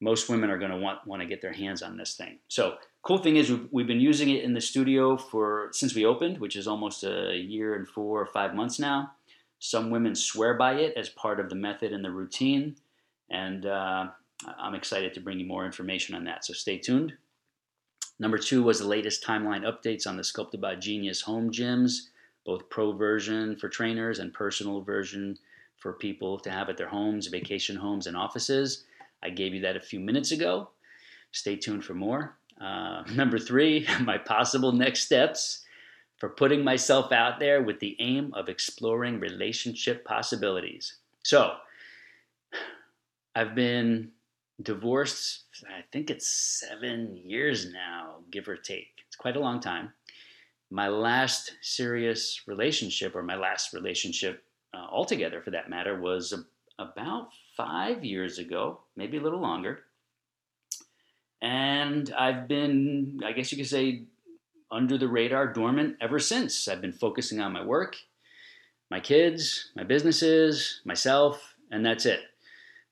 most 0.00 0.28
women 0.28 0.50
are 0.50 0.58
going 0.58 0.72
to 0.72 0.76
want 0.76 1.06
want 1.06 1.22
to 1.22 1.28
get 1.28 1.42
their 1.42 1.52
hands 1.52 1.82
on 1.82 1.96
this 1.96 2.14
thing. 2.14 2.38
So 2.48 2.76
cool 3.02 3.18
thing 3.18 3.36
is 3.36 3.50
we've, 3.50 3.68
we've 3.70 3.86
been 3.86 4.00
using 4.00 4.30
it 4.30 4.42
in 4.42 4.54
the 4.54 4.60
studio 4.60 5.16
for 5.16 5.68
since 5.72 5.94
we 5.94 6.04
opened, 6.04 6.38
which 6.38 6.56
is 6.56 6.66
almost 6.66 7.04
a 7.04 7.36
year 7.36 7.74
and 7.74 7.86
four 7.86 8.20
or 8.20 8.26
five 8.26 8.54
months 8.54 8.78
now. 8.78 9.12
Some 9.58 9.90
women 9.90 10.16
swear 10.16 10.54
by 10.54 10.74
it 10.74 10.94
as 10.96 11.08
part 11.10 11.38
of 11.38 11.48
the 11.48 11.54
method 11.54 11.92
and 11.92 12.04
the 12.04 12.10
routine, 12.10 12.74
and 13.30 13.64
uh, 13.64 14.08
I'm 14.58 14.74
excited 14.74 15.14
to 15.14 15.20
bring 15.20 15.38
you 15.38 15.46
more 15.46 15.66
information 15.66 16.14
on 16.14 16.24
that. 16.24 16.44
So 16.44 16.52
stay 16.52 16.78
tuned. 16.78 17.14
Number 18.18 18.38
two 18.38 18.62
was 18.62 18.78
the 18.78 18.86
latest 18.86 19.24
timeline 19.24 19.64
updates 19.64 20.06
on 20.06 20.16
the 20.16 20.24
Sculpted 20.24 20.60
by 20.60 20.76
Genius 20.76 21.20
home 21.20 21.50
gyms, 21.50 22.08
both 22.44 22.68
pro 22.68 22.92
version 22.92 23.56
for 23.56 23.68
trainers 23.68 24.18
and 24.18 24.32
personal 24.32 24.82
version 24.82 25.38
for 25.76 25.94
people 25.94 26.38
to 26.38 26.50
have 26.50 26.68
at 26.68 26.76
their 26.76 26.88
homes, 26.88 27.26
vacation 27.26 27.76
homes, 27.76 28.06
and 28.06 28.16
offices. 28.16 28.84
I 29.22 29.30
gave 29.30 29.54
you 29.54 29.60
that 29.62 29.76
a 29.76 29.80
few 29.80 29.98
minutes 29.98 30.30
ago. 30.30 30.70
Stay 31.32 31.56
tuned 31.56 31.84
for 31.84 31.94
more. 31.94 32.36
Uh, 32.60 33.02
number 33.14 33.38
three, 33.38 33.86
my 34.00 34.18
possible 34.18 34.72
next 34.72 35.00
steps 35.00 35.64
for 36.16 36.28
putting 36.28 36.62
myself 36.62 37.10
out 37.10 37.40
there 37.40 37.62
with 37.62 37.80
the 37.80 37.96
aim 37.98 38.32
of 38.34 38.48
exploring 38.48 39.18
relationship 39.18 40.04
possibilities. 40.04 40.96
So, 41.24 41.54
I've 43.34 43.56
been 43.56 44.12
divorced, 44.62 45.44
I 45.66 45.82
think 45.92 46.10
it's 46.10 46.28
seven 46.28 47.16
years 47.16 47.72
now, 47.72 48.16
give 48.30 48.48
or 48.48 48.56
take. 48.56 49.02
It's 49.06 49.16
quite 49.16 49.36
a 49.36 49.40
long 49.40 49.60
time. 49.60 49.92
My 50.70 50.88
last 50.88 51.52
serious 51.60 52.42
relationship, 52.46 53.14
or 53.14 53.22
my 53.22 53.36
last 53.36 53.72
relationship 53.72 54.42
uh, 54.74 54.86
altogether 54.90 55.42
for 55.42 55.50
that 55.50 55.68
matter, 55.68 56.00
was 56.00 56.32
a, 56.32 56.82
about 56.82 57.28
five 57.56 58.04
years 58.04 58.38
ago, 58.38 58.80
maybe 58.96 59.18
a 59.18 59.20
little 59.20 59.40
longer. 59.40 59.80
And 61.42 62.12
I've 62.16 62.48
been, 62.48 63.20
I 63.24 63.32
guess 63.32 63.52
you 63.52 63.58
could 63.58 63.66
say, 63.66 64.04
under 64.70 64.96
the 64.96 65.08
radar, 65.08 65.52
dormant 65.52 65.96
ever 66.00 66.18
since. 66.18 66.68
I've 66.68 66.80
been 66.80 66.92
focusing 66.92 67.40
on 67.40 67.52
my 67.52 67.64
work, 67.64 67.96
my 68.90 69.00
kids, 69.00 69.70
my 69.76 69.84
businesses, 69.84 70.80
myself, 70.84 71.54
and 71.70 71.84
that's 71.84 72.06
it. 72.06 72.20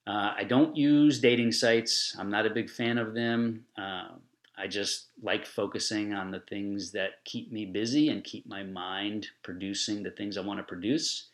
Uh, 0.07 0.35
I 0.37 0.45
don't 0.45 0.77
use 0.77 1.21
dating 1.21 1.53
sites. 1.53 2.17
I'm 2.19 2.31
not 2.31 2.47
a 2.47 2.51
big 2.51 2.71
fan 2.71 2.99
of 2.99 3.15
them. 3.15 3.65
Uh, 3.79 4.09
I 4.57 4.67
just 4.67 5.07
like 5.23 5.47
focusing 5.47 6.13
on 6.13 6.31
the 6.31 6.41
things 6.41 6.93
that 6.93 7.25
keep 7.25 7.51
me 7.51 7.65
busy 7.65 8.09
and 8.11 8.25
keep 8.25 8.47
my 8.47 8.63
mind 8.63 9.29
producing 9.43 10.03
the 10.03 10.11
things 10.11 10.37
I 10.37 10.43
want 10.43 10.59
to 10.59 10.65
produce. 10.65 11.29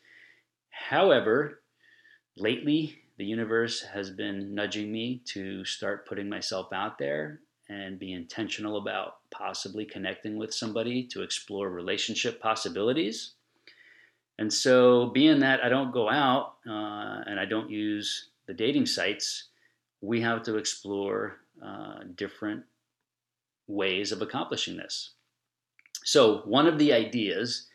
However, 0.71 1.61
lately, 2.37 2.99
the 3.19 3.25
universe 3.25 3.83
has 3.83 4.11
been 4.11 4.55
nudging 4.55 4.93
me 4.93 5.23
to 5.27 5.65
start 5.65 6.07
putting 6.07 6.29
myself 6.29 6.73
out 6.73 6.99
there 6.99 7.41
and 7.69 7.99
be 7.99 8.13
intentional 8.13 8.77
about 8.77 9.17
possibly 9.31 9.85
connecting 9.85 10.37
with 10.37 10.55
somebody 10.55 11.03
to 11.09 11.23
explore 11.23 11.69
relationship 11.69 12.41
possibilities. 12.41 13.33
And 14.39 14.53
so, 14.53 15.07
being 15.07 15.41
that 15.41 15.65
I 15.65 15.69
don't 15.69 15.93
go 15.93 16.11
out 16.11 16.57
uh, 16.69 17.25
and 17.27 17.41
I 17.41 17.47
don't 17.47 17.71
use 17.71 18.29
the 18.47 18.55
dating 18.55 18.87
sites, 18.87 19.49
we 20.01 20.21
have 20.21 20.43
to 20.45 20.57
explore 20.57 21.39
uh, 21.65 22.01
different 22.15 22.65
ways 23.67 24.13
of 24.13 24.23
accomplishing 24.23 24.77
this. 24.77 25.13
So, 26.05 26.43
one 26.45 26.67
of 26.67 26.79
the 26.79 26.93
ideas 26.93 27.69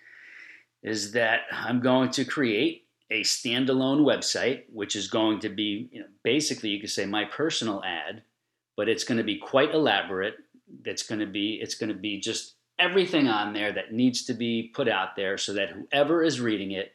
is 0.83 1.11
that 1.11 1.41
I'm 1.51 1.81
going 1.81 2.09
to 2.11 2.25
create 2.25 2.87
a 3.09 3.21
standalone 3.21 4.01
website, 4.01 4.63
which 4.71 4.95
is 4.95 5.07
going 5.07 5.39
to 5.41 5.49
be 5.49 5.89
you 5.91 5.99
know, 5.99 6.07
basically, 6.23 6.69
you 6.69 6.79
could 6.79 6.89
say, 6.89 7.05
my 7.05 7.25
personal 7.25 7.83
ad, 7.83 8.23
but 8.77 8.87
it's 8.87 9.03
going 9.03 9.17
to 9.17 9.23
be 9.23 9.37
quite 9.37 9.73
elaborate. 9.73 10.35
That's 10.85 11.03
going 11.03 11.19
to 11.19 11.27
be, 11.27 11.59
it's 11.61 11.75
going 11.75 11.89
to 11.89 11.99
be 11.99 12.19
just 12.19 12.55
everything 12.79 13.27
on 13.27 13.53
there 13.53 13.73
that 13.73 13.91
needs 13.91 14.25
to 14.25 14.33
be 14.33 14.71
put 14.73 14.87
out 14.87 15.15
there 15.15 15.37
so 15.37 15.53
that 15.53 15.69
whoever 15.69 16.23
is 16.23 16.39
reading 16.39 16.71
it, 16.71 16.93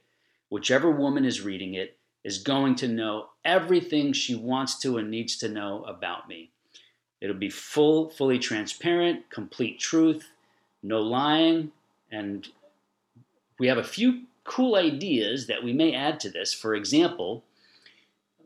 whichever 0.49 0.91
woman 0.91 1.25
is 1.25 1.43
reading 1.43 1.75
it, 1.75 1.99
is 2.27 2.39
going 2.39 2.75
to 2.75 2.89
know 2.89 3.29
everything 3.45 4.13
she 4.13 4.35
wants 4.35 4.81
to 4.81 4.99
and 4.99 5.09
needs 5.09 5.37
to 5.37 5.49
know 5.49 5.85
about 5.85 6.29
me. 6.29 6.51
It'll 7.21 7.37
be 7.37 7.49
full, 7.49 8.11
fully 8.11 8.41
transparent, 8.41 9.31
complete 9.31 9.79
truth, 9.79 10.29
no 10.83 11.03
lying, 11.03 11.71
and 12.11 12.49
we 13.61 13.69
have 13.69 13.79
a 13.79 13.85
few 13.85 14.23
cool 14.43 14.75
ideas 14.75 15.47
that 15.47 15.63
we 15.63 15.73
may 15.73 15.95
add 15.95 16.19
to 16.19 16.29
this. 16.29 16.53
For 16.53 16.75
example, 16.75 17.45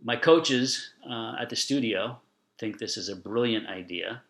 my 0.04 0.14
coaches 0.14 0.90
uh, 1.08 1.36
at 1.40 1.48
the 1.48 1.56
studio 1.56 2.18
think 2.58 2.78
this 2.78 2.98
is 2.98 3.08
a 3.08 3.16
brilliant 3.16 3.66
idea. 3.66 4.20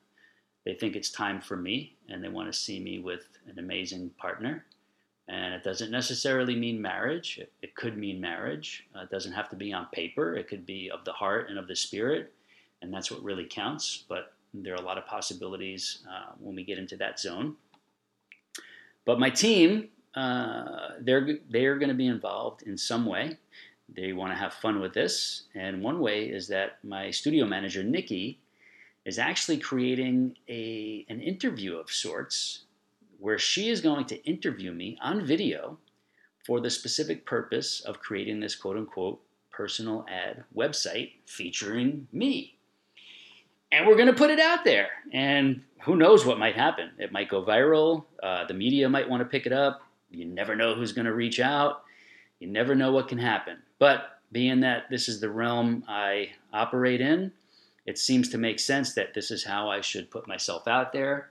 They 0.64 0.75
think 0.75 0.95
it's 0.95 1.11
time 1.11 1.40
for 1.40 1.57
me, 1.57 1.97
and 2.09 2.23
they 2.23 2.28
want 2.28 2.52
to 2.52 2.57
see 2.57 2.78
me 2.78 3.00
with 3.00 3.26
an 3.49 3.59
amazing 3.59 4.11
partner. 4.11 4.64
And 5.30 5.54
it 5.54 5.62
doesn't 5.62 5.92
necessarily 5.92 6.56
mean 6.56 6.82
marriage. 6.82 7.38
It, 7.40 7.52
it 7.62 7.76
could 7.76 7.96
mean 7.96 8.20
marriage. 8.20 8.88
Uh, 8.96 9.02
it 9.02 9.10
doesn't 9.10 9.32
have 9.32 9.49
to 9.50 9.56
be 9.56 9.72
on 9.72 9.87
paper. 9.92 10.34
It 10.34 10.49
could 10.49 10.66
be 10.66 10.90
of 10.90 11.04
the 11.04 11.12
heart 11.12 11.49
and 11.49 11.56
of 11.56 11.68
the 11.68 11.76
spirit. 11.76 12.32
And 12.82 12.92
that's 12.92 13.12
what 13.12 13.22
really 13.22 13.44
counts. 13.44 14.04
But 14.08 14.32
there 14.52 14.75
are 14.75 14.82
a 14.82 14.84
lot 14.84 14.99
of 14.99 15.06
possibilities 15.06 16.04
uh, 16.10 16.32
when 16.40 16.56
we 16.56 16.64
get 16.64 16.78
into 16.78 16.96
that 16.96 17.20
zone. 17.20 17.54
But 19.04 19.20
my 19.20 19.30
team, 19.30 19.90
uh, 20.16 20.94
they're, 21.00 21.38
they're 21.49 21.78
going 21.78 21.90
to 21.90 21.94
be 21.94 22.08
involved 22.08 22.62
in 22.62 22.76
some 22.76 23.06
way. 23.06 23.38
they 23.94 24.12
want 24.12 24.32
to 24.32 24.37
have 24.37 24.52
fun 24.54 24.80
with 24.80 24.94
this. 24.94 25.44
And 25.54 25.82
one 25.82 26.00
way 26.00 26.25
is 26.25 26.49
that 26.49 26.78
my 26.82 27.10
studio 27.10 27.46
manager, 27.46 27.82
Nikki, 27.82 28.40
is 29.04 29.18
actually 29.18 29.58
creating 29.58 30.37
a, 30.49 31.06
an 31.08 31.20
interview 31.20 31.76
of 31.76 31.90
sorts 31.90 32.64
where 33.20 33.38
she 33.38 33.68
is 33.68 33.80
going 33.80 34.06
to 34.06 34.24
interview 34.24 34.72
me 34.72 34.98
on 35.02 35.24
video 35.24 35.78
for 36.44 36.60
the 36.60 36.70
specific 36.70 37.26
purpose 37.26 37.80
of 37.82 38.00
creating 38.00 38.40
this 38.40 38.56
quote 38.56 38.76
unquote 38.76 39.20
personal 39.50 40.06
ad 40.08 40.44
website 40.56 41.12
featuring 41.26 42.08
me. 42.12 42.56
And 43.72 43.86
we're 43.86 43.96
going 43.96 44.08
to 44.08 44.12
put 44.12 44.30
it 44.30 44.40
out 44.40 44.64
there. 44.64 44.88
And 45.12 45.62
who 45.82 45.96
knows 45.96 46.24
what 46.24 46.38
might 46.38 46.56
happen? 46.56 46.90
It 46.98 47.12
might 47.12 47.28
go 47.28 47.44
viral. 47.44 48.04
Uh, 48.22 48.46
the 48.46 48.54
media 48.54 48.88
might 48.88 49.08
want 49.08 49.20
to 49.20 49.28
pick 49.28 49.46
it 49.46 49.52
up. 49.52 49.82
You 50.10 50.24
never 50.24 50.56
know 50.56 50.74
who's 50.74 50.92
going 50.92 51.04
to 51.04 51.14
reach 51.14 51.38
out. 51.38 51.82
You 52.40 52.48
never 52.48 52.74
know 52.74 52.90
what 52.90 53.08
can 53.08 53.18
happen. 53.18 53.58
But 53.78 54.20
being 54.32 54.60
that 54.60 54.84
this 54.90 55.08
is 55.08 55.20
the 55.20 55.30
realm 55.30 55.84
I 55.86 56.30
operate 56.52 57.00
in, 57.00 57.32
it 57.86 57.98
seems 57.98 58.28
to 58.30 58.38
make 58.38 58.58
sense 58.58 58.94
that 58.94 59.14
this 59.14 59.30
is 59.30 59.44
how 59.44 59.68
I 59.68 59.80
should 59.80 60.10
put 60.10 60.26
myself 60.26 60.66
out 60.66 60.92
there, 60.92 61.30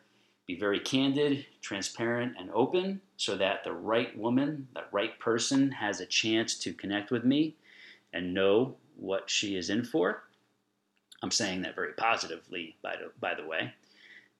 be 0.49 0.55
very 0.55 0.79
candid, 0.79 1.45
transparent, 1.61 2.33
and 2.39 2.49
open 2.55 2.99
so 3.17 3.37
that 3.37 3.63
the 3.63 3.71
right 3.71 4.17
woman, 4.17 4.67
the 4.73 4.81
right 4.91 5.19
person 5.19 5.69
has 5.69 5.99
a 5.99 6.07
chance 6.07 6.57
to 6.57 6.73
connect 6.73 7.11
with 7.11 7.23
me 7.23 7.53
and 8.13 8.33
know 8.33 8.75
what 8.95 9.29
she 9.29 9.55
is 9.55 9.69
in 9.69 9.83
for. 9.83 10.23
I'm 11.21 11.29
saying 11.29 11.61
that 11.61 11.75
very 11.75 11.93
positively, 11.93 12.75
by 12.81 12.95
the, 12.95 13.11
by 13.19 13.35
the 13.35 13.45
way. 13.45 13.75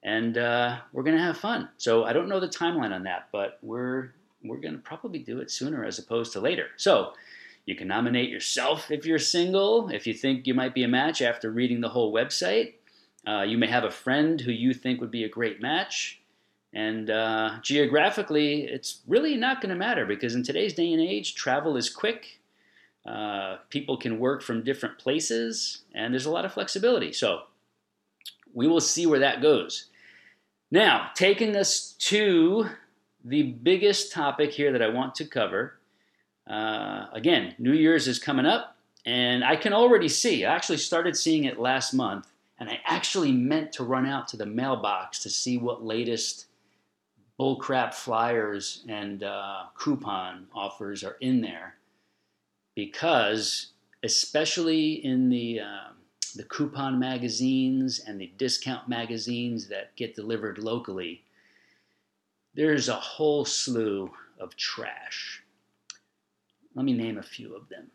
And 0.02 0.36
uh, 0.36 0.80
we're 0.94 1.04
going 1.04 1.16
to 1.16 1.22
have 1.22 1.38
fun. 1.38 1.70
So 1.78 2.06
I 2.06 2.14
don't 2.14 2.28
know 2.28 2.40
the 2.40 2.48
timeline 2.48 2.92
on 2.92 3.04
that, 3.04 3.28
but 3.32 3.60
we're 3.62 4.10
we're 4.44 4.58
going 4.58 4.74
to 4.74 4.80
probably 4.80 5.20
do 5.20 5.42
it 5.42 5.52
sooner 5.52 5.86
as 5.86 6.00
opposed 6.00 6.34
to 6.34 6.40
later. 6.40 6.70
So 6.78 7.14
you 7.66 7.76
can 7.76 7.88
nominate 7.88 8.32
yourself 8.32 8.90
if 8.90 9.06
you're 9.06 9.20
single, 9.20 9.90
if 9.90 10.08
you 10.08 10.16
think 10.16 10.48
you 10.48 10.56
might 10.56 10.74
be 10.74 10.84
a 10.84 10.88
match 10.88 11.22
after 11.22 11.52
reading 11.52 11.82
the 11.82 11.90
whole 11.90 12.12
website. 12.12 12.76
Uh, 13.30 13.44
you 13.44 13.58
may 13.58 13.68
have 13.68 13.84
a 13.84 13.92
friend 13.92 14.42
who 14.42 14.52
you 14.52 14.74
think 14.74 15.00
would 15.00 15.12
be 15.12 15.24
a 15.24 15.30
great 15.30 15.62
match. 15.62 16.20
And 16.74 17.10
uh, 17.10 17.60
geographically, 17.62 18.64
it's 18.64 19.02
really 19.08 19.36
not 19.36 19.62
going 19.62 19.70
to 19.70 19.76
matter 19.76 20.06
because 20.06 20.34
in 20.34 20.44
today's 20.44 20.74
day 20.74 20.92
and 20.94 21.02
age, 21.02 21.36
travel 21.36 21.78
is 21.78 21.90
quick. 21.90 22.40
Uh, 23.06 23.58
people 23.70 23.98
can 23.98 24.20
work 24.20 24.42
from 24.42 24.64
different 24.64 24.98
places, 24.98 25.82
and 25.94 26.14
there's 26.14 26.26
a 26.26 26.32
lot 26.32 26.46
of 26.46 26.54
flexibility. 26.54 27.12
So 27.12 27.42
we 28.54 28.68
will 28.68 28.82
see 28.82 29.06
where 29.06 29.20
that 29.20 29.42
goes. 29.42 29.86
Now, 30.72 31.12
taking 31.14 31.56
us 31.56 31.96
to 32.00 32.68
the 33.24 33.44
biggest 33.44 34.12
topic 34.12 34.52
here 34.52 34.72
that 34.72 34.82
I 34.82 34.90
want 34.90 35.14
to 35.16 35.26
cover. 35.26 35.76
Uh, 36.48 37.08
again, 37.14 37.54
New 37.60 37.74
Year's 37.74 38.08
is 38.08 38.18
coming 38.18 38.46
up, 38.46 38.76
and 39.06 39.44
I 39.44 39.56
can 39.56 39.74
already 39.74 40.08
see, 40.08 40.46
I 40.46 40.56
actually 40.56 40.78
started 40.78 41.16
seeing 41.16 41.44
it 41.44 41.60
last 41.60 41.94
month, 41.94 42.28
and 42.60 42.70
I 42.70 42.80
actually 42.86 43.32
meant 43.32 43.72
to 43.74 43.84
run 43.84 44.06
out 44.06 44.28
to 44.30 44.38
the 44.38 44.46
mailbox 44.46 45.20
to 45.24 45.30
see 45.30 45.58
what 45.58 45.84
latest 45.84 46.48
bullcrap 47.40 47.94
flyers 47.94 48.84
and 48.90 49.24
uh, 49.24 49.64
coupon 49.76 50.48
offers 50.54 51.04
are 51.04 51.16
in 51.22 51.42
there. 51.42 51.76
Because, 52.76 53.72
especially 54.04 55.06
in 55.06 55.30
the 55.30 55.62
uh, 55.62 55.92
the 56.36 56.44
coupon 56.44 57.00
magazines 57.00 58.00
and 58.06 58.22
the 58.22 58.32
discount 58.38 58.88
magazines 58.88 59.68
that 59.70 59.96
get 59.96 60.16
delivered 60.16 60.60
locally, 60.60 61.24
there's 62.54 62.88
a 62.88 62.96
whole 62.96 63.46
slew 63.46 64.12
of 64.40 64.56
trash. 64.56 65.42
Let 66.76 66.86
me 66.86 66.94
name 66.94 67.18
a 67.18 67.24
few 67.24 67.56
of 67.56 67.68
them. 67.70 67.90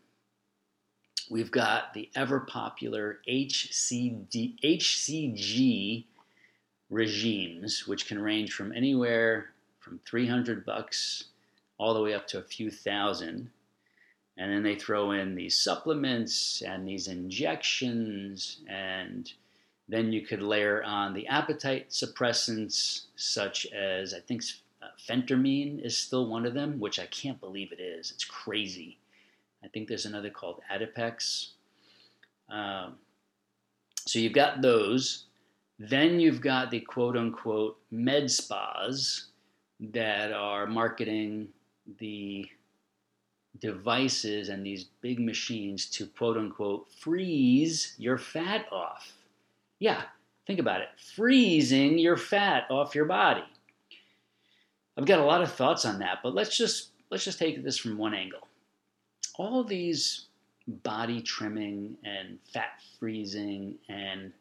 We've 1.29 1.51
got 1.51 1.93
the 1.93 2.09
ever 2.15 2.41
popular 2.41 3.19
HCD, 3.27 4.59
HCG 4.63 6.05
regimes, 6.89 7.87
which 7.87 8.07
can 8.07 8.19
range 8.19 8.53
from 8.53 8.71
anywhere 8.71 9.51
from 9.79 9.99
300 10.05 10.65
bucks 10.65 11.25
all 11.77 11.93
the 11.93 12.01
way 12.01 12.13
up 12.13 12.27
to 12.27 12.37
a 12.37 12.43
few 12.43 12.69
thousand. 12.69 13.49
And 14.37 14.51
then 14.51 14.63
they 14.63 14.75
throw 14.75 15.11
in 15.11 15.35
these 15.35 15.55
supplements 15.55 16.61
and 16.61 16.87
these 16.87 17.07
injections 17.07 18.59
and 18.67 19.31
then 19.87 20.11
you 20.11 20.21
could 20.21 20.41
layer 20.41 20.83
on 20.83 21.13
the 21.13 21.27
appetite 21.27 21.89
suppressants, 21.89 23.05
such 23.15 23.67
as 23.67 24.13
I 24.13 24.19
think 24.19 24.43
uh, 24.81 24.87
phentermine 25.07 25.83
is 25.85 25.97
still 25.97 26.27
one 26.27 26.45
of 26.45 26.53
them, 26.55 26.79
which 26.79 26.99
I 26.99 27.05
can't 27.05 27.39
believe 27.39 27.71
it 27.71 27.79
is. 27.79 28.11
It's 28.11 28.25
crazy. 28.25 28.97
I 29.65 29.67
think 29.69 29.87
there's 29.87 30.05
another 30.05 30.29
called 30.29 30.61
Adipex. 30.71 31.49
Um, 32.49 32.97
so 34.05 34.19
you've 34.19 34.33
got 34.33 34.61
those. 34.61 35.25
Then 35.79 36.19
you've 36.19 36.41
got 36.41 36.71
the 36.71 36.81
quote 36.81 37.17
unquote 37.17 37.77
med 37.91 38.29
spas 38.29 39.25
that 39.79 40.31
are 40.31 40.67
marketing 40.67 41.49
the 41.99 42.47
devices 43.59 44.49
and 44.49 44.65
these 44.65 44.85
big 45.01 45.19
machines 45.19 45.87
to 45.87 46.05
quote 46.07 46.37
unquote 46.37 46.87
freeze 46.99 47.95
your 47.97 48.17
fat 48.17 48.65
off. 48.71 49.13
Yeah, 49.79 50.03
think 50.45 50.59
about 50.59 50.81
it 50.81 50.89
freezing 51.15 51.97
your 51.97 52.17
fat 52.17 52.69
off 52.69 52.95
your 52.95 53.05
body. 53.05 53.43
I've 54.97 55.05
got 55.05 55.19
a 55.19 55.25
lot 55.25 55.41
of 55.41 55.51
thoughts 55.51 55.85
on 55.85 55.99
that, 55.99 56.19
but 56.23 56.35
let's 56.35 56.55
just 56.57 56.89
let's 57.09 57.25
just 57.25 57.39
take 57.39 57.63
this 57.63 57.77
from 57.77 57.97
one 57.97 58.13
angle. 58.13 58.47
All 59.37 59.63
these 59.63 60.27
body 60.67 61.21
trimming 61.21 61.97
and 62.03 62.39
fat 62.53 62.81
freezing 62.99 63.75
and 63.89 64.31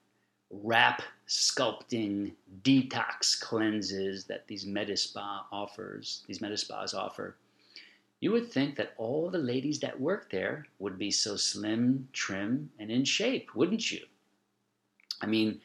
wrap 0.50 1.02
sculpting 1.28 2.32
detox 2.62 3.38
cleanses 3.40 4.24
that 4.26 4.46
these 4.46 4.64
Medispa 4.64 5.42
offers, 5.50 6.22
these 6.26 6.38
Medispas 6.38 6.94
offer, 6.94 7.36
you 8.20 8.30
would 8.32 8.50
think 8.50 8.76
that 8.76 8.94
all 8.96 9.30
the 9.30 9.38
ladies 9.38 9.80
that 9.80 10.00
work 10.00 10.30
there 10.30 10.64
would 10.78 10.98
be 10.98 11.10
so 11.10 11.36
slim, 11.36 12.08
trim, 12.12 12.70
and 12.78 12.90
in 12.90 13.04
shape, 13.04 13.54
wouldn't 13.54 13.90
you? 13.90 14.00
I 15.20 15.26
mean, 15.26 15.60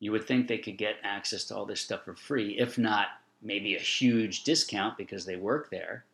you 0.00 0.12
would 0.12 0.26
think 0.26 0.48
they 0.48 0.58
could 0.58 0.78
get 0.78 0.96
access 1.02 1.44
to 1.44 1.56
all 1.56 1.66
this 1.66 1.80
stuff 1.80 2.04
for 2.04 2.14
free, 2.14 2.58
if 2.58 2.78
not 2.78 3.08
maybe 3.42 3.76
a 3.76 3.80
huge 3.80 4.44
discount 4.44 4.96
because 4.96 5.26
they 5.26 5.36
work 5.36 5.70
there. 5.70 6.04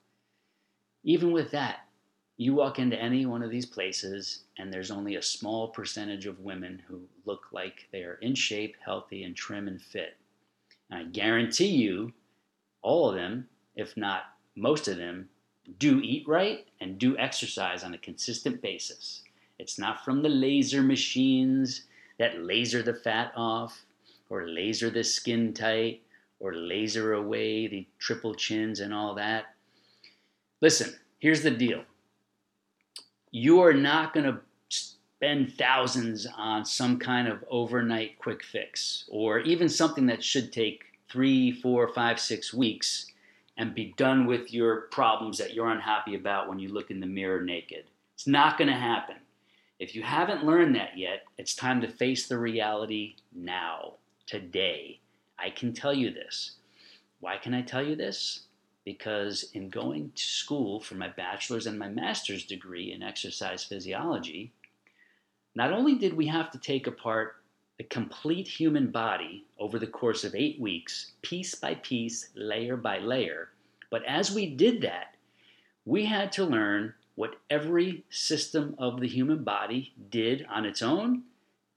Even 1.04 1.30
with 1.30 1.50
that, 1.52 1.87
you 2.38 2.54
walk 2.54 2.78
into 2.78 2.96
any 2.96 3.26
one 3.26 3.42
of 3.42 3.50
these 3.50 3.66
places 3.66 4.44
and 4.58 4.72
there's 4.72 4.92
only 4.92 5.16
a 5.16 5.22
small 5.22 5.68
percentage 5.68 6.24
of 6.24 6.38
women 6.38 6.80
who 6.86 7.00
look 7.26 7.46
like 7.50 7.88
they 7.90 8.02
are 8.02 8.14
in 8.22 8.34
shape, 8.34 8.76
healthy, 8.82 9.24
and 9.24 9.34
trim 9.34 9.66
and 9.66 9.82
fit. 9.82 10.16
And 10.88 11.00
I 11.00 11.10
guarantee 11.10 11.66
you, 11.66 12.12
all 12.80 13.10
of 13.10 13.16
them, 13.16 13.48
if 13.74 13.96
not 13.96 14.22
most 14.54 14.86
of 14.86 14.96
them, 14.96 15.28
do 15.78 16.00
eat 16.00 16.26
right 16.28 16.64
and 16.80 16.96
do 16.96 17.18
exercise 17.18 17.82
on 17.82 17.92
a 17.92 17.98
consistent 17.98 18.62
basis. 18.62 19.22
It's 19.58 19.78
not 19.78 20.04
from 20.04 20.22
the 20.22 20.28
laser 20.28 20.80
machines 20.80 21.82
that 22.20 22.40
laser 22.40 22.82
the 22.82 22.94
fat 22.94 23.32
off, 23.34 23.84
or 24.30 24.48
laser 24.48 24.90
the 24.90 25.02
skin 25.02 25.52
tight, 25.52 26.02
or 26.38 26.54
laser 26.54 27.14
away 27.14 27.66
the 27.66 27.86
triple 27.98 28.34
chins 28.34 28.78
and 28.78 28.94
all 28.94 29.14
that. 29.16 29.46
Listen, 30.60 30.94
here's 31.18 31.42
the 31.42 31.50
deal 31.50 31.84
you 33.30 33.60
are 33.60 33.74
not 33.74 34.12
going 34.12 34.26
to 34.26 34.40
spend 34.68 35.52
thousands 35.54 36.26
on 36.36 36.64
some 36.64 36.98
kind 36.98 37.26
of 37.26 37.44
overnight 37.50 38.18
quick 38.18 38.42
fix, 38.42 39.04
or 39.08 39.40
even 39.40 39.68
something 39.68 40.06
that 40.06 40.22
should 40.22 40.52
take 40.52 40.84
three, 41.10 41.50
four, 41.50 41.88
five, 41.88 42.20
six 42.20 42.54
weeks 42.54 43.06
and 43.56 43.74
be 43.74 43.94
done 43.96 44.26
with 44.26 44.52
your 44.52 44.82
problems 44.82 45.38
that 45.38 45.54
you're 45.54 45.70
unhappy 45.70 46.14
about 46.14 46.48
when 46.48 46.58
you 46.58 46.68
look 46.68 46.90
in 46.90 47.00
the 47.00 47.06
mirror 47.06 47.42
naked. 47.42 47.84
It's 48.14 48.26
not 48.26 48.56
going 48.56 48.68
to 48.68 48.74
happen. 48.74 49.16
If 49.78 49.94
you 49.94 50.02
haven't 50.02 50.44
learned 50.44 50.74
that 50.76 50.96
yet, 50.96 51.24
it's 51.36 51.54
time 51.54 51.80
to 51.80 51.88
face 51.88 52.28
the 52.28 52.38
reality 52.38 53.16
now, 53.34 53.94
today. 54.26 55.00
I 55.38 55.50
can 55.50 55.72
tell 55.72 55.94
you 55.94 56.10
this. 56.12 56.52
Why 57.20 57.36
can 57.36 57.54
I 57.54 57.62
tell 57.62 57.82
you 57.82 57.96
this? 57.96 58.42
Because 58.88 59.50
in 59.52 59.68
going 59.68 60.12
to 60.14 60.22
school 60.22 60.80
for 60.80 60.94
my 60.94 61.08
bachelor's 61.08 61.66
and 61.66 61.78
my 61.78 61.90
master's 61.90 62.46
degree 62.46 62.90
in 62.90 63.02
exercise 63.02 63.62
physiology, 63.62 64.50
not 65.54 65.74
only 65.74 65.96
did 65.96 66.14
we 66.14 66.26
have 66.28 66.50
to 66.52 66.58
take 66.58 66.86
apart 66.86 67.36
the 67.76 67.84
complete 67.84 68.48
human 68.48 68.90
body 68.90 69.44
over 69.58 69.78
the 69.78 69.86
course 69.86 70.24
of 70.24 70.34
eight 70.34 70.58
weeks, 70.58 71.12
piece 71.20 71.54
by 71.54 71.74
piece, 71.74 72.30
layer 72.34 72.78
by 72.78 72.98
layer, 72.98 73.50
but 73.90 74.02
as 74.06 74.34
we 74.34 74.46
did 74.46 74.80
that, 74.80 75.16
we 75.84 76.06
had 76.06 76.32
to 76.32 76.46
learn 76.46 76.94
what 77.14 77.36
every 77.50 78.06
system 78.08 78.74
of 78.78 79.00
the 79.00 79.08
human 79.08 79.44
body 79.44 79.92
did 80.08 80.46
on 80.48 80.64
its 80.64 80.80
own 80.80 81.24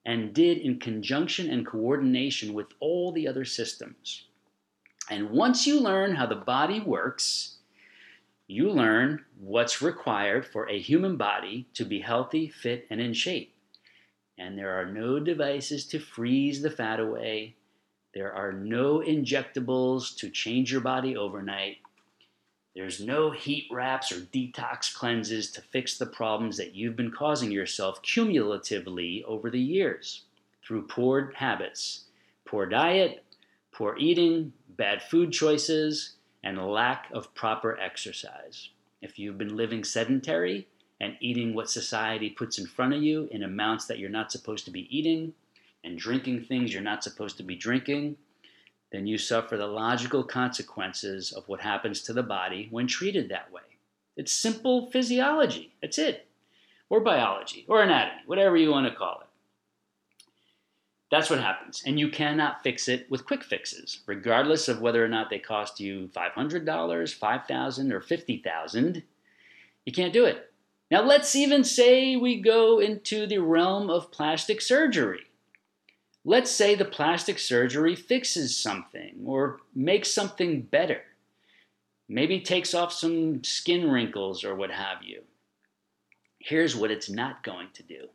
and 0.06 0.34
did 0.34 0.60
in 0.60 0.80
conjunction 0.80 1.50
and 1.50 1.68
coordination 1.68 2.54
with 2.54 2.68
all 2.80 3.12
the 3.12 3.28
other 3.28 3.44
systems. 3.44 4.28
And 5.12 5.32
once 5.32 5.68
you 5.68 5.78
learn 5.78 6.16
how 6.16 6.26
the 6.26 6.36
body 6.36 6.80
works, 6.80 7.58
you 8.48 8.72
learn 8.72 9.26
what's 9.38 9.82
required 9.82 10.46
for 10.46 10.70
a 10.70 10.80
human 10.80 11.18
body 11.18 11.68
to 11.74 11.84
be 11.84 12.00
healthy, 12.00 12.48
fit, 12.48 12.88
and 12.90 13.02
in 13.02 13.12
shape. 13.12 13.54
And 14.38 14.58
there 14.58 14.80
are 14.80 14.86
no 14.86 15.20
devices 15.20 15.86
to 15.88 16.00
freeze 16.00 16.62
the 16.62 16.70
fat 16.70 17.02
away. 17.02 17.58
There 18.14 18.32
are 18.32 18.54
no 18.54 19.00
injectables 19.00 20.16
to 20.16 20.30
change 20.30 20.72
your 20.72 20.80
body 20.80 21.18
overnight. 21.18 21.80
There's 22.74 23.02
no 23.02 23.32
heat 23.32 23.68
wraps 23.70 24.14
or 24.14 24.22
detox 24.22 24.96
cleanses 24.96 25.52
to 25.52 25.62
fix 25.62 25.98
the 25.98 26.06
problems 26.06 26.56
that 26.56 26.74
you've 26.74 26.96
been 26.96 27.12
causing 27.12 27.52
yourself 27.52 28.02
cumulatively 28.02 29.26
over 29.28 29.50
the 29.50 29.60
years 29.60 30.24
through 30.66 30.88
poor 30.88 31.34
habits, 31.36 32.06
poor 32.46 32.66
diet, 32.66 33.26
poor 33.74 33.98
eating, 33.98 34.54
bad 34.82 35.04
food 35.04 35.32
choices, 35.32 36.16
and 36.44 36.58
lack 36.58 37.08
of 37.14 37.36
proper 37.36 37.80
exercise. 37.80 38.70
If 39.04 39.20
you've 39.20 39.38
been 39.38 39.56
living 39.56 39.84
sedentary 39.84 40.68
and 41.00 41.16
eating 41.20 41.54
what 41.54 41.70
society 41.70 42.32
puts 42.32 42.58
in 42.58 42.66
front 42.66 42.96
of 42.96 43.04
you 43.04 43.30
in 43.30 43.44
amounts 43.44 43.86
that 43.86 44.00
you're 44.00 44.10
not 44.10 44.32
supposed 44.32 44.66
to 44.66 44.72
be 44.72 44.88
eating, 44.90 45.34
and 45.84 46.00
drinking 46.00 46.46
things 46.46 46.74
you're 46.74 46.82
not 46.82 47.04
supposed 47.04 47.38
to 47.38 47.44
be 47.44 47.56
drinking, 47.56 48.18
then 48.92 49.06
you 49.06 49.20
suffer 49.20 49.56
the 49.56 49.68
logical 49.68 50.24
consequences 50.24 51.32
of 51.32 51.48
what 51.48 51.62
happens 51.62 52.02
to 52.02 52.14
the 52.14 52.24
body 52.24 52.68
when 52.72 52.88
treated 52.88 53.30
that 53.30 53.52
way. 53.52 53.62
It's 54.18 54.32
simple 54.32 54.90
physiology. 54.90 55.76
That's 55.84 56.00
it. 56.00 56.28
Or 56.90 57.02
biology, 57.02 57.66
or 57.70 57.84
anatomy, 57.84 58.22
whatever 58.26 58.58
you 58.58 58.72
want 58.72 58.88
to 58.88 58.96
call 58.96 59.22
it. 59.22 59.28
That's 61.12 61.30
what 61.30 61.42
happens. 61.42 61.84
And 61.86 62.00
you 62.00 62.10
cannot 62.10 62.64
fix 62.64 62.88
it 62.88 63.06
with 63.12 63.26
quick 63.26 63.44
fixes, 63.44 64.00
regardless 64.06 64.70
of 64.70 64.80
whether 64.80 65.04
or 65.04 65.10
not 65.10 65.30
they 65.30 65.40
cost 65.40 65.80
you 65.80 66.10
$500, 66.16 66.64
$5,000, 66.66 67.92
or 67.92 68.00
$50,000. 68.00 69.04
You 69.86 69.92
can't 69.92 70.14
do 70.14 70.26
it. 70.26 70.52
Now, 70.90 71.04
let's 71.04 71.36
even 71.36 71.64
say 71.64 72.16
we 72.16 72.42
go 72.42 72.80
into 72.80 73.28
the 73.28 73.40
realm 73.40 73.90
of 73.90 74.12
plastic 74.12 74.62
surgery. 74.62 75.26
Let's 76.24 76.52
say 76.52 76.76
the 76.76 76.86
plastic 76.86 77.40
surgery 77.40 77.96
fixes 77.96 78.56
something 78.56 79.22
or 79.26 79.60
makes 79.76 80.14
something 80.14 80.62
better. 80.62 81.02
Maybe 82.08 82.40
takes 82.40 82.74
off 82.74 82.94
some 82.94 83.44
skin 83.44 83.90
wrinkles 83.90 84.44
or 84.44 84.56
what 84.56 84.72
have 84.72 85.04
you. 85.04 85.24
Here's 86.40 86.76
what 86.76 86.92
it's 86.92 87.10
not 87.10 87.44
going 87.44 87.70
to 87.74 87.84
do 87.84 88.08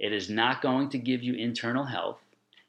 it 0.00 0.14
is 0.14 0.30
not 0.30 0.62
going 0.62 0.88
to 0.88 0.98
give 0.98 1.22
you 1.22 1.34
internal 1.34 1.84
health. 1.84 2.20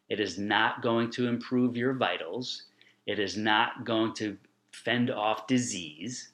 It 0.10 0.20
is 0.20 0.38
not 0.38 0.82
going 0.82 1.10
to 1.12 1.28
improve 1.28 1.78
your 1.78 1.94
vitals. 1.94 2.64
It 3.08 3.20
is 3.20 3.38
not 3.38 3.86
going 3.86 4.14
to 4.16 4.38
fend 4.74 5.10
off 5.10 5.48
disease. 5.48 6.30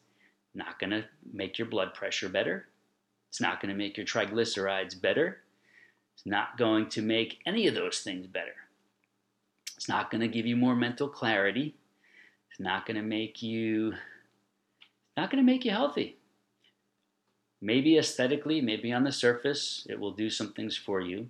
Not 0.56 0.80
going 0.80 0.90
to 0.90 1.06
make 1.32 1.60
your 1.60 1.68
blood 1.68 1.94
pressure 1.94 2.30
better. 2.30 2.66
It's 3.30 3.40
not 3.40 3.62
going 3.62 3.70
to 3.72 3.78
make 3.78 3.96
your 3.96 4.08
triglycerides 4.08 5.00
better. 5.00 5.38
It's 6.16 6.26
not 6.26 6.58
going 6.58 6.90
to 6.90 7.04
make 7.04 7.40
any 7.46 7.68
of 7.68 7.76
those 7.76 8.00
things 8.00 8.26
better. 8.26 8.56
It's 9.76 9.88
not 9.88 10.10
going 10.10 10.22
to 10.22 10.28
give 10.28 10.48
you 10.48 10.56
more 10.56 10.76
mental 10.76 11.08
clarity. 11.08 11.76
It's 12.50 12.60
not 12.60 12.88
going 12.88 12.98
to 12.98 13.04
make 13.04 13.44
you 13.44 13.90
It's 13.90 15.18
not 15.18 15.30
going 15.30 15.46
to 15.46 15.52
make 15.52 15.64
you 15.64 15.72
healthy. 15.72 16.18
Maybe 17.62 17.98
aesthetically, 17.98 18.62
maybe 18.62 18.94
on 18.94 19.04
the 19.04 19.12
surface, 19.12 19.86
it 19.90 20.00
will 20.00 20.12
do 20.12 20.30
some 20.30 20.54
things 20.54 20.78
for 20.78 21.02
you, 21.02 21.30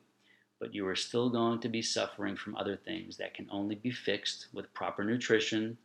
but 0.59 0.73
you 0.73 0.85
are 0.87 0.95
still 0.95 1.29
going 1.29 1.59
to 1.61 1.69
be 1.69 1.81
suffering 1.81 2.35
from 2.35 2.55
other 2.55 2.75
things 2.75 3.17
that 3.17 3.33
can 3.33 3.47
only 3.49 3.75
be 3.75 3.91
fixed 3.91 4.47
with 4.53 4.73
proper 4.73 5.03
nutrition 5.03 5.77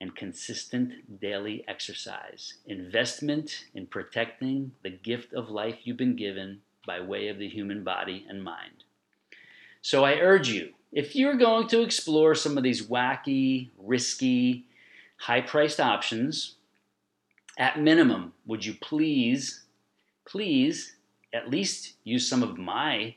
and 0.00 0.16
consistent 0.16 1.20
daily 1.20 1.64
exercise. 1.68 2.54
Investment 2.66 3.66
in 3.74 3.86
protecting 3.86 4.72
the 4.82 4.90
gift 4.90 5.32
of 5.32 5.48
life 5.48 5.80
you've 5.84 5.96
been 5.96 6.16
given 6.16 6.60
by 6.86 7.00
way 7.00 7.28
of 7.28 7.38
the 7.38 7.48
human 7.48 7.84
body 7.84 8.26
and 8.28 8.42
mind. 8.42 8.84
So 9.80 10.04
I 10.04 10.14
urge 10.14 10.48
you, 10.48 10.70
if 10.92 11.14
you're 11.14 11.36
going 11.36 11.68
to 11.68 11.82
explore 11.82 12.34
some 12.34 12.56
of 12.56 12.64
these 12.64 12.86
wacky, 12.86 13.68
risky, 13.78 14.64
high 15.18 15.40
priced 15.40 15.78
options, 15.78 16.56
at 17.58 17.80
minimum, 17.80 18.32
would 18.46 18.64
you 18.64 18.74
please, 18.80 19.64
please 20.26 20.96
at 21.34 21.50
least 21.50 21.94
use 22.04 22.28
some 22.28 22.42
of 22.42 22.58
my 22.58 23.14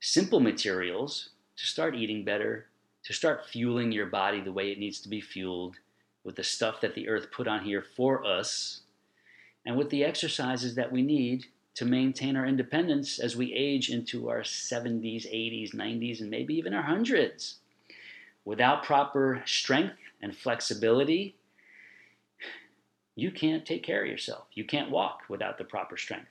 simple 0.00 0.40
materials 0.40 1.30
to 1.56 1.66
start 1.66 1.94
eating 1.94 2.24
better, 2.24 2.66
to 3.04 3.12
start 3.12 3.46
fueling 3.46 3.92
your 3.92 4.06
body 4.06 4.40
the 4.40 4.52
way 4.52 4.70
it 4.70 4.78
needs 4.78 5.00
to 5.00 5.08
be 5.08 5.20
fueled 5.20 5.76
with 6.24 6.36
the 6.36 6.44
stuff 6.44 6.80
that 6.80 6.94
the 6.94 7.08
earth 7.08 7.30
put 7.32 7.48
on 7.48 7.64
here 7.64 7.84
for 7.96 8.24
us, 8.24 8.80
and 9.66 9.76
with 9.76 9.90
the 9.90 10.04
exercises 10.04 10.74
that 10.74 10.92
we 10.92 11.02
need 11.02 11.46
to 11.74 11.84
maintain 11.84 12.36
our 12.36 12.46
independence 12.46 13.18
as 13.18 13.36
we 13.36 13.52
age 13.52 13.88
into 13.88 14.28
our 14.28 14.40
70s, 14.40 15.26
80s, 15.26 15.74
90s, 15.74 16.20
and 16.20 16.30
maybe 16.30 16.54
even 16.54 16.74
our 16.74 16.82
hundreds. 16.82 17.56
Without 18.44 18.84
proper 18.84 19.42
strength 19.46 19.96
and 20.20 20.36
flexibility, 20.36 21.36
you 23.22 23.30
can't 23.30 23.64
take 23.64 23.82
care 23.82 24.02
of 24.02 24.10
yourself. 24.10 24.46
You 24.52 24.64
can't 24.64 24.90
walk 24.90 25.22
without 25.28 25.58
the 25.58 25.64
proper 25.64 25.96
strength. 25.96 26.28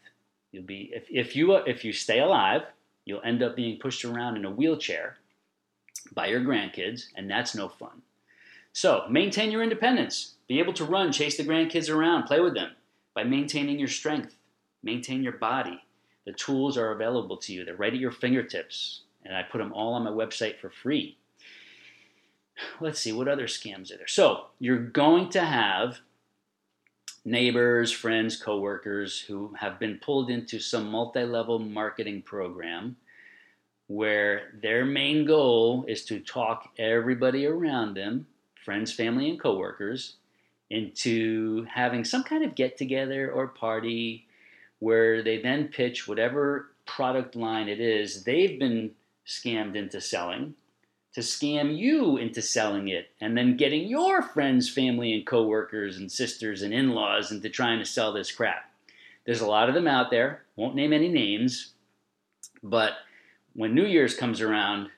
You'll 0.51 0.63
be 0.63 0.91
if, 0.93 1.06
if 1.10 1.36
you 1.36 1.54
uh, 1.54 1.63
if 1.65 1.86
you 1.86 1.93
stay 1.93 2.19
alive, 2.19 2.63
you'll 3.06 3.21
end 3.23 3.41
up 3.41 3.56
being 3.56 3.80
pushed 3.80 4.04
around 4.04 4.36
in 4.38 4.45
a 4.45 4.51
wheelchair 4.51 5.17
by 6.13 6.27
your 6.27 6.41
grandkids, 6.41 7.06
and 7.15 7.30
that's 7.30 7.56
no 7.56 7.69
fun. 7.69 8.01
So 8.73 9.06
maintain 9.10 9.51
your 9.51 9.63
independence. 9.63 10.36
Be 10.47 10.60
able 10.60 10.73
to 10.73 10.86
run, 10.86 11.12
chase 11.12 11.38
the 11.38 11.43
grandkids 11.43 11.93
around, 11.93 12.23
play 12.23 12.39
with 12.39 12.54
them 12.54 12.71
by 13.13 13.23
maintaining 13.23 13.80
your 13.80 13.88
strength 13.88 14.36
maintain 14.84 15.23
your 15.23 15.34
body. 15.34 15.84
The 16.25 16.34
tools 16.34 16.77
are 16.77 16.91
available 16.91 17.38
to 17.38 17.54
you, 17.54 17.65
they're 17.65 17.75
right 17.75 17.93
at 17.93 17.99
your 17.99 18.12
fingertips. 18.12 19.01
And 19.23 19.36
I 19.36 19.43
put 19.43 19.60
them 19.60 19.73
all 19.73 19.93
on 19.93 20.04
my 20.04 20.10
website 20.10 20.60
for 20.60 20.69
free. 20.69 21.17
Let's 22.80 22.99
see, 22.99 23.12
what 23.12 23.27
other 23.27 23.45
scams 23.45 23.93
are 23.93 23.97
there? 23.97 24.08
So, 24.08 24.47
you're 24.60 24.80
going 24.80 25.30
to 25.30 25.41
have 25.41 25.99
neighbors, 27.25 27.91
friends, 27.91 28.38
coworkers 28.38 29.19
who 29.19 29.53
have 29.60 29.79
been 29.79 29.97
pulled 29.99 30.29
into 30.29 30.60
some 30.60 30.89
multi 30.89 31.23
level 31.23 31.60
marketing 31.60 32.21
program 32.21 32.95
where 33.88 34.53
their 34.62 34.86
main 34.86 35.25
goal 35.25 35.84
is 35.88 36.05
to 36.05 36.19
talk 36.19 36.69
everybody 36.77 37.45
around 37.45 37.93
them, 37.93 38.25
friends, 38.63 38.93
family, 38.93 39.29
and 39.29 39.39
coworkers, 39.39 40.15
into 40.69 41.65
having 41.65 42.05
some 42.05 42.23
kind 42.23 42.43
of 42.45 42.55
get 42.55 42.77
together 42.77 43.29
or 43.31 43.47
party 43.47 44.25
where 44.79 45.21
they 45.21 45.41
then 45.41 45.67
pitch 45.67 46.07
whatever 46.07 46.71
product 46.86 47.36
line 47.36 47.67
it 47.67 47.79
is 47.79 48.23
they've 48.23 48.57
been 48.57 48.89
scammed 49.27 49.75
into 49.75 49.99
selling 50.01 50.55
to 51.13 51.21
scam 51.21 51.78
you 51.78 52.17
into 52.17 52.41
selling 52.41 52.88
it 52.88 53.10
and 53.19 53.38
then 53.38 53.58
getting 53.58 53.88
your 53.88 54.21
friends, 54.21 54.69
family, 54.69 55.13
and 55.13 55.28
coworkers 55.28 55.97
and 55.97 56.12
sisters 56.12 56.62
and 56.62 56.74
in 56.74 56.91
laws 56.91 57.32
into 57.32 57.50
trying 57.50 57.80
to 57.80 57.86
sell 57.86 58.13
this 58.13 58.32
crap. 58.32 58.71
There's 59.26 59.41
a 59.41 59.47
lot 59.47 59.67
of 59.67 59.76
them 59.76 59.88
out 59.88 60.10
there, 60.10 60.43
won't 60.56 60.76
name 60.76 60.93
any 60.93 61.10
names, 61.10 61.74
but 62.63 62.93
when 63.54 63.76
New 63.76 63.86
Year's 63.86 64.15
comes 64.15 64.39
around, 64.39 64.89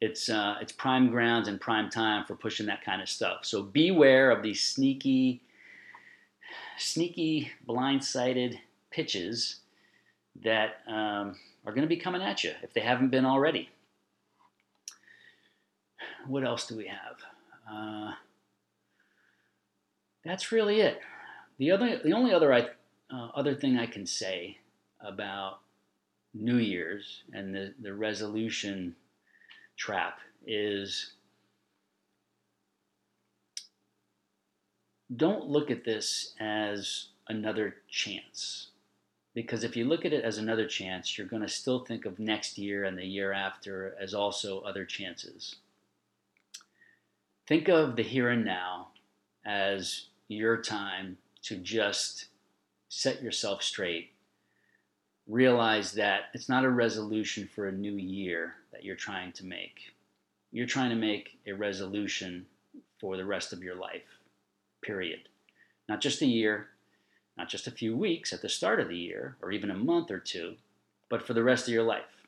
it's, 0.00 0.28
uh, 0.28 0.56
it's 0.60 0.72
prime 0.72 1.10
grounds 1.10 1.48
and 1.48 1.60
prime 1.60 1.88
time 1.88 2.24
for 2.26 2.34
pushing 2.34 2.66
that 2.66 2.84
kind 2.84 3.00
of 3.00 3.08
stuff. 3.08 3.44
So 3.44 3.62
beware 3.62 4.30
of 4.30 4.42
these 4.42 4.62
sneaky, 4.62 5.40
sneaky, 6.76 7.50
blindsided 7.66 8.58
pitches 8.90 9.60
that 10.44 10.80
um, 10.86 11.36
are 11.64 11.72
going 11.72 11.82
to 11.82 11.86
be 11.86 11.96
coming 11.96 12.20
at 12.20 12.44
you 12.44 12.52
if 12.62 12.74
they 12.74 12.80
haven't 12.80 13.10
been 13.10 13.24
already. 13.24 13.70
What 16.26 16.44
else 16.44 16.66
do 16.66 16.76
we 16.76 16.86
have? 16.86 17.16
Uh, 17.70 18.12
that's 20.24 20.52
really 20.52 20.80
it. 20.80 21.00
The 21.58 21.70
other, 21.70 22.00
the 22.02 22.12
only 22.12 22.32
other 22.32 22.52
I, 22.52 22.68
uh, 23.12 23.28
other 23.34 23.54
thing 23.54 23.78
I 23.78 23.86
can 23.86 24.06
say 24.06 24.58
about 25.00 25.60
New 26.34 26.56
Year's 26.56 27.22
and 27.32 27.54
the, 27.54 27.74
the 27.80 27.92
resolution 27.92 28.96
trap 29.76 30.18
is 30.46 31.12
don't 35.14 35.46
look 35.46 35.70
at 35.70 35.84
this 35.84 36.34
as 36.40 37.06
another 37.28 37.76
chance. 37.88 38.68
Because 39.34 39.64
if 39.64 39.76
you 39.76 39.84
look 39.86 40.04
at 40.04 40.12
it 40.12 40.24
as 40.24 40.38
another 40.38 40.66
chance, 40.66 41.16
you're 41.16 41.26
going 41.26 41.42
to 41.42 41.48
still 41.48 41.84
think 41.84 42.04
of 42.04 42.18
next 42.18 42.58
year 42.58 42.84
and 42.84 42.98
the 42.98 43.06
year 43.06 43.32
after 43.32 43.96
as 44.00 44.14
also 44.14 44.60
other 44.60 44.84
chances. 44.84 45.56
Think 47.52 47.68
of 47.68 47.96
the 47.96 48.02
here 48.02 48.30
and 48.30 48.46
now 48.46 48.88
as 49.44 50.06
your 50.26 50.62
time 50.62 51.18
to 51.42 51.56
just 51.56 52.28
set 52.88 53.22
yourself 53.22 53.62
straight. 53.62 54.12
Realize 55.26 55.92
that 55.92 56.30
it's 56.32 56.48
not 56.48 56.64
a 56.64 56.70
resolution 56.70 57.46
for 57.54 57.68
a 57.68 57.72
new 57.72 57.92
year 57.92 58.54
that 58.72 58.86
you're 58.86 58.96
trying 58.96 59.32
to 59.32 59.44
make. 59.44 59.92
You're 60.50 60.66
trying 60.66 60.88
to 60.88 60.96
make 60.96 61.40
a 61.46 61.52
resolution 61.52 62.46
for 62.98 63.18
the 63.18 63.26
rest 63.26 63.52
of 63.52 63.62
your 63.62 63.74
life, 63.74 64.08
period. 64.80 65.28
Not 65.90 66.00
just 66.00 66.22
a 66.22 66.26
year, 66.26 66.68
not 67.36 67.50
just 67.50 67.66
a 67.66 67.70
few 67.70 67.94
weeks 67.94 68.32
at 68.32 68.40
the 68.40 68.48
start 68.48 68.80
of 68.80 68.88
the 68.88 68.96
year 68.96 69.36
or 69.42 69.52
even 69.52 69.70
a 69.70 69.74
month 69.74 70.10
or 70.10 70.20
two, 70.20 70.54
but 71.10 71.26
for 71.26 71.34
the 71.34 71.44
rest 71.44 71.68
of 71.68 71.74
your 71.74 71.82
life. 71.82 72.24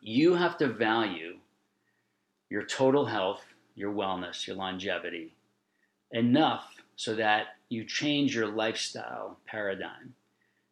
You 0.00 0.36
have 0.36 0.56
to 0.56 0.66
value 0.66 1.40
your 2.48 2.62
total 2.62 3.04
health, 3.04 3.44
your 3.74 3.92
wellness, 3.92 4.46
your 4.46 4.56
longevity 4.56 5.34
enough 6.14 6.74
so 6.96 7.14
that 7.16 7.56
you 7.68 7.84
change 7.84 8.34
your 8.34 8.46
lifestyle 8.46 9.38
paradigm. 9.46 10.14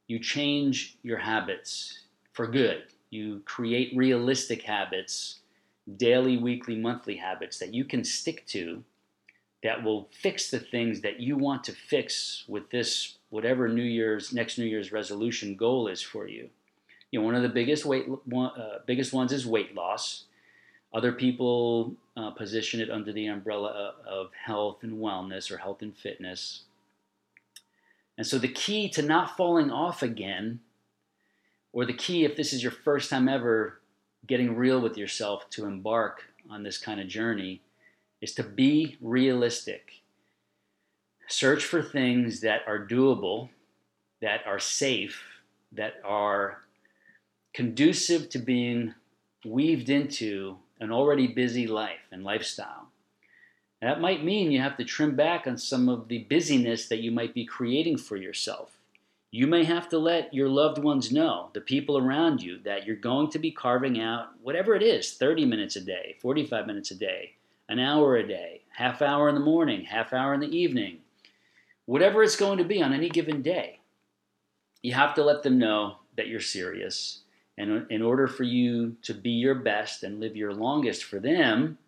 You 0.07 0.19
change 0.19 0.97
your 1.03 1.19
habits 1.19 2.01
for 2.33 2.47
good. 2.47 2.85
You 3.11 3.43
create 3.45 3.93
realistic 3.97 4.63
habits, 4.63 5.41
daily, 5.97 6.37
weekly, 6.37 6.77
monthly 6.77 7.17
habits 7.17 7.59
that 7.59 7.75
you 7.75 7.85
can 7.85 8.05
stick 8.05 8.47
to 8.49 8.85
that 9.63 9.83
will 9.83 10.09
fix 10.13 10.51
the 10.51 10.59
things 10.59 11.01
that 11.01 11.21
you 11.21 11.37
want 11.37 11.65
to 11.65 11.73
fix 11.73 12.45
with 12.49 12.71
this 12.71 13.19
whatever 13.31 13.69
New 13.69 13.83
Year's 13.83 14.33
next 14.33 14.59
New 14.59 14.65
Year's 14.65 14.93
resolution 14.93 15.57
goal 15.57 15.89
is 15.89 16.03
for 16.03 16.27
you. 16.29 16.51
You 17.11 17.21
know, 17.21 17.27
one 17.27 17.35
of 17.35 17.43
the 17.43 17.49
biggest 17.49 17.85
weight 17.85 18.07
uh, 18.35 18.79
biggest 18.87 19.13
ones 19.13 19.33
is 19.33 19.47
weight 19.47 19.75
loss. 19.75 20.25
Other 20.93 21.13
people 21.13 21.95
uh, 22.17 22.31
position 22.31 22.81
it 22.81 22.91
under 22.91 23.13
the 23.13 23.27
umbrella 23.27 23.95
of 24.07 24.31
health 24.45 24.79
and 24.83 24.99
wellness 24.99 25.51
or 25.51 25.57
health 25.57 25.83
and 25.83 25.97
fitness. 25.97 26.63
And 28.19 28.27
so 28.27 28.39
the 28.39 28.49
key 28.49 28.89
to 28.91 29.03
not 29.03 29.37
falling 29.37 29.71
off 29.71 30.03
again, 30.03 30.61
or 31.73 31.87
the 31.87 31.95
key 31.95 32.25
if 32.25 32.37
this 32.37 32.53
is 32.53 32.63
your 32.63 32.73
first 32.73 33.09
time 33.09 33.29
ever 33.29 33.81
getting 34.27 34.55
real 34.57 34.81
with 34.81 34.97
yourself 34.97 35.49
to 35.51 35.65
embark 35.65 36.25
on 36.51 36.63
this 36.63 36.79
kind 36.79 37.01
of 37.01 37.09
journey, 37.09 37.63
is 38.21 38.35
to 38.35 38.43
be 38.43 38.97
realistic. 39.01 40.03
Search 41.27 41.65
for 41.65 41.83
things 41.83 42.41
that 42.41 42.61
are 42.67 42.87
doable, 42.87 43.49
that 44.21 44.47
are 44.47 44.59
safe, 44.59 45.23
that 45.73 45.95
are 46.05 46.59
conducive 47.55 48.29
to 48.29 48.39
being 48.39 48.95
weaved 49.45 49.89
into 49.89 50.59
an 50.83 50.91
already 50.91 51.29
busy 51.29 51.69
life 51.69 52.09
and 52.11 52.25
lifestyle. 52.25 52.89
that 53.81 54.01
might 54.01 54.25
mean 54.25 54.51
you 54.51 54.61
have 54.61 54.77
to 54.77 54.85
trim 54.85 55.15
back 55.15 55.47
on 55.47 55.57
some 55.57 55.89
of 55.89 56.09
the 56.09 56.19
busyness 56.25 56.89
that 56.89 57.01
you 57.01 57.11
might 57.11 57.35
be 57.35 57.45
creating 57.45 57.97
for 57.97 58.17
yourself. 58.17 58.79
You 59.31 59.47
may 59.47 59.65
have 59.65 59.89
to 59.91 59.99
let 59.99 60.35
your 60.35 60.49
loved 60.49 60.83
ones 60.83 61.11
know, 61.11 61.51
the 61.53 61.61
people 61.61 61.97
around 61.97 62.43
you, 62.43 62.59
that 62.65 62.85
you're 62.85 62.97
going 62.97 63.31
to 63.31 63.39
be 63.39 63.51
carving 63.51 64.01
out 64.01 64.31
whatever 64.43 64.75
it 64.75 64.83
is 64.83 65.15
30 65.15 65.47
minutes 65.47 65.77
a 65.77 65.81
day, 65.81 66.17
45 66.21 66.67
minutes 66.67 66.91
a 66.91 66.97
day, 66.97 67.33
an 67.69 67.79
hour 67.79 68.17
a 68.17 68.27
day, 68.27 68.63
half 68.77 69.03
hour 69.03 69.29
in 69.29 69.35
the 69.35 69.41
morning, 69.41 69.85
half 69.85 70.13
hour 70.13 70.35
in 70.35 70.41
the 70.41 70.57
evening, 70.57 70.99
whatever 71.87 72.23
it's 72.23 72.37
going 72.37 72.59
to 72.59 72.65
be 72.65 72.83
on 72.83 72.93
any 72.93 73.09
given 73.09 73.41
day. 73.41 73.79
You 74.83 74.95
have 74.95 75.15
to 75.15 75.25
let 75.25 75.45
them 75.45 75.59
know 75.59 75.99
that 76.17 76.29
you're 76.29 76.41
serious. 76.41 77.22
And 77.59 77.87
in 77.91 78.03
order 78.03 78.27
for 78.27 78.45
you 78.45 78.97
to 79.03 79.13
be 79.13 79.31
your 79.31 79.55
best 79.55 80.03
and 80.03 80.21
live 80.21 80.37
your 80.37 80.55
longest 80.55 81.05
for 81.05 81.21
them, 81.21 81.79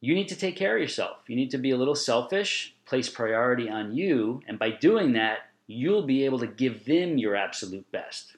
you 0.00 0.14
need 0.14 0.28
to 0.28 0.36
take 0.36 0.56
care 0.56 0.76
of 0.76 0.80
yourself. 0.80 1.18
You 1.26 1.36
need 1.36 1.50
to 1.50 1.58
be 1.58 1.72
a 1.72 1.76
little 1.76 1.94
selfish, 1.94 2.74
place 2.86 3.08
priority 3.08 3.68
on 3.68 3.94
you, 3.94 4.42
and 4.46 4.58
by 4.58 4.70
doing 4.70 5.12
that, 5.12 5.50
you'll 5.66 6.06
be 6.06 6.24
able 6.24 6.38
to 6.38 6.46
give 6.46 6.84
them 6.84 7.18
your 7.18 7.36
absolute 7.36 7.90
best. 7.92 8.36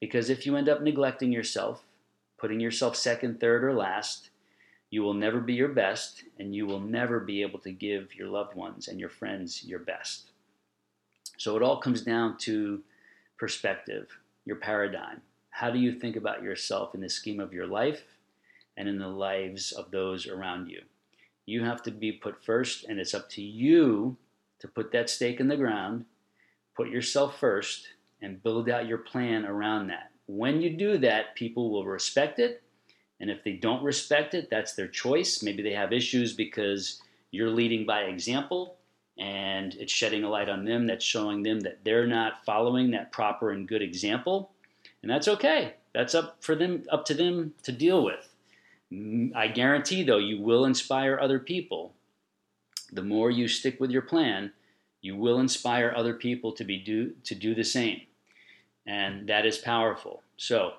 Because 0.00 0.30
if 0.30 0.46
you 0.46 0.56
end 0.56 0.68
up 0.68 0.82
neglecting 0.82 1.32
yourself, 1.32 1.82
putting 2.38 2.60
yourself 2.60 2.94
second, 2.94 3.40
third, 3.40 3.64
or 3.64 3.74
last, 3.74 4.30
you 4.90 5.02
will 5.02 5.14
never 5.14 5.40
be 5.40 5.54
your 5.54 5.68
best, 5.68 6.22
and 6.38 6.54
you 6.54 6.66
will 6.66 6.80
never 6.80 7.20
be 7.20 7.42
able 7.42 7.58
to 7.60 7.72
give 7.72 8.14
your 8.14 8.28
loved 8.28 8.54
ones 8.54 8.88
and 8.88 9.00
your 9.00 9.10
friends 9.10 9.64
your 9.64 9.80
best. 9.80 10.30
So 11.36 11.56
it 11.56 11.62
all 11.62 11.80
comes 11.80 12.02
down 12.02 12.38
to 12.38 12.80
perspective, 13.36 14.08
your 14.44 14.56
paradigm. 14.56 15.20
How 15.50 15.70
do 15.70 15.78
you 15.78 15.92
think 15.92 16.16
about 16.16 16.42
yourself 16.42 16.94
in 16.94 17.00
the 17.00 17.08
scheme 17.08 17.40
of 17.40 17.52
your 17.52 17.66
life 17.66 18.02
and 18.76 18.88
in 18.88 18.98
the 18.98 19.08
lives 19.08 19.72
of 19.72 19.90
those 19.90 20.26
around 20.26 20.68
you? 20.68 20.82
You 21.46 21.64
have 21.64 21.82
to 21.84 21.90
be 21.90 22.12
put 22.12 22.44
first, 22.44 22.84
and 22.84 23.00
it's 23.00 23.14
up 23.14 23.30
to 23.30 23.42
you 23.42 24.16
to 24.60 24.68
put 24.68 24.92
that 24.92 25.08
stake 25.10 25.40
in 25.40 25.48
the 25.48 25.56
ground, 25.56 26.04
put 26.76 26.88
yourself 26.88 27.38
first, 27.38 27.88
and 28.20 28.42
build 28.42 28.68
out 28.68 28.86
your 28.86 28.98
plan 28.98 29.44
around 29.44 29.88
that. 29.88 30.10
When 30.26 30.60
you 30.60 30.70
do 30.76 30.98
that, 30.98 31.34
people 31.34 31.70
will 31.70 31.86
respect 31.86 32.38
it 32.38 32.62
and 33.20 33.30
if 33.30 33.42
they 33.42 33.52
don't 33.52 33.82
respect 33.82 34.34
it, 34.34 34.48
that's 34.50 34.74
their 34.74 34.88
choice. 34.88 35.42
Maybe 35.42 35.62
they 35.62 35.72
have 35.72 35.92
issues 35.92 36.32
because 36.32 37.00
you're 37.30 37.50
leading 37.50 37.84
by 37.84 38.02
example 38.02 38.76
and 39.18 39.74
it's 39.74 39.92
shedding 39.92 40.22
a 40.22 40.30
light 40.30 40.48
on 40.48 40.64
them 40.64 40.86
that's 40.86 41.04
showing 41.04 41.42
them 41.42 41.60
that 41.60 41.84
they're 41.84 42.06
not 42.06 42.44
following 42.44 42.92
that 42.92 43.10
proper 43.10 43.50
and 43.50 43.66
good 43.66 43.82
example. 43.82 44.52
And 45.02 45.10
that's 45.10 45.28
okay. 45.28 45.74
That's 45.94 46.14
up 46.14 46.36
for 46.40 46.54
them 46.54 46.84
up 46.90 47.04
to 47.06 47.14
them 47.14 47.54
to 47.62 47.72
deal 47.72 48.04
with. 48.04 48.28
I 49.34 49.48
guarantee 49.48 50.02
though 50.02 50.18
you 50.18 50.40
will 50.40 50.64
inspire 50.64 51.18
other 51.20 51.38
people. 51.38 51.94
The 52.92 53.02
more 53.02 53.30
you 53.30 53.48
stick 53.48 53.80
with 53.80 53.90
your 53.90 54.02
plan, 54.02 54.52
you 55.00 55.14
will 55.14 55.40
inspire 55.40 55.92
other 55.94 56.14
people 56.14 56.52
to 56.52 56.64
be 56.64 56.78
do 56.78 57.12
to 57.24 57.34
do 57.34 57.54
the 57.54 57.64
same. 57.64 58.02
And 58.86 59.28
that 59.28 59.44
is 59.44 59.58
powerful. 59.58 60.22
So, 60.36 60.74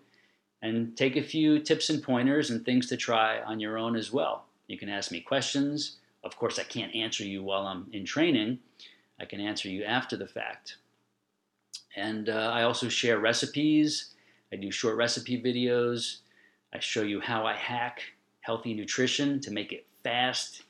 and 0.60 0.96
take 0.96 1.16
a 1.16 1.22
few 1.22 1.60
tips 1.60 1.88
and 1.88 2.02
pointers 2.02 2.50
and 2.50 2.64
things 2.64 2.88
to 2.88 2.96
try 2.96 3.40
on 3.40 3.60
your 3.60 3.78
own 3.78 3.96
as 3.96 4.12
well. 4.12 4.46
You 4.66 4.76
can 4.76 4.88
ask 4.88 5.10
me 5.10 5.20
questions. 5.20 5.96
Of 6.24 6.36
course, 6.36 6.58
I 6.58 6.64
can't 6.64 6.94
answer 6.94 7.24
you 7.24 7.42
while 7.42 7.66
I'm 7.66 7.86
in 7.92 8.04
training. 8.04 8.58
I 9.20 9.24
can 9.24 9.40
answer 9.40 9.68
you 9.68 9.84
after 9.84 10.16
the 10.16 10.26
fact. 10.26 10.76
And 11.96 12.28
uh, 12.28 12.50
I 12.52 12.62
also 12.62 12.88
share 12.88 13.18
recipes. 13.18 14.14
I 14.52 14.56
do 14.56 14.70
short 14.70 14.96
recipe 14.96 15.40
videos. 15.40 16.18
I 16.72 16.80
show 16.80 17.02
you 17.02 17.20
how 17.20 17.46
I 17.46 17.54
hack 17.54 18.02
healthy 18.40 18.72
nutrition 18.72 19.40
to 19.40 19.50
make 19.50 19.72
it 19.72 19.86
fast, 20.02 20.62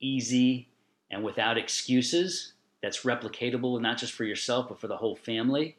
easy, 0.00 0.68
and 1.10 1.24
without 1.24 1.58
excuses. 1.58 2.52
That's 2.82 3.02
replicatable, 3.02 3.80
not 3.80 3.98
just 3.98 4.12
for 4.12 4.24
yourself, 4.24 4.68
but 4.68 4.80
for 4.80 4.86
the 4.86 4.96
whole 4.96 5.16
family. 5.16 5.76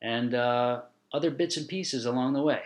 And 0.00 0.34
uh, 0.34 0.82
other 1.12 1.30
bits 1.30 1.56
and 1.56 1.66
pieces 1.66 2.06
along 2.06 2.34
the 2.34 2.42
way. 2.42 2.62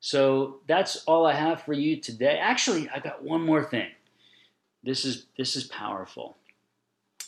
So 0.00 0.60
that's 0.66 1.04
all 1.04 1.26
I 1.26 1.34
have 1.34 1.62
for 1.62 1.74
you 1.74 2.00
today. 2.00 2.38
Actually, 2.38 2.88
I 2.88 3.00
got 3.00 3.22
one 3.22 3.42
more 3.42 3.62
thing. 3.62 3.90
This 4.82 5.04
is 5.04 5.26
this 5.36 5.56
is 5.56 5.64
powerful. 5.64 6.36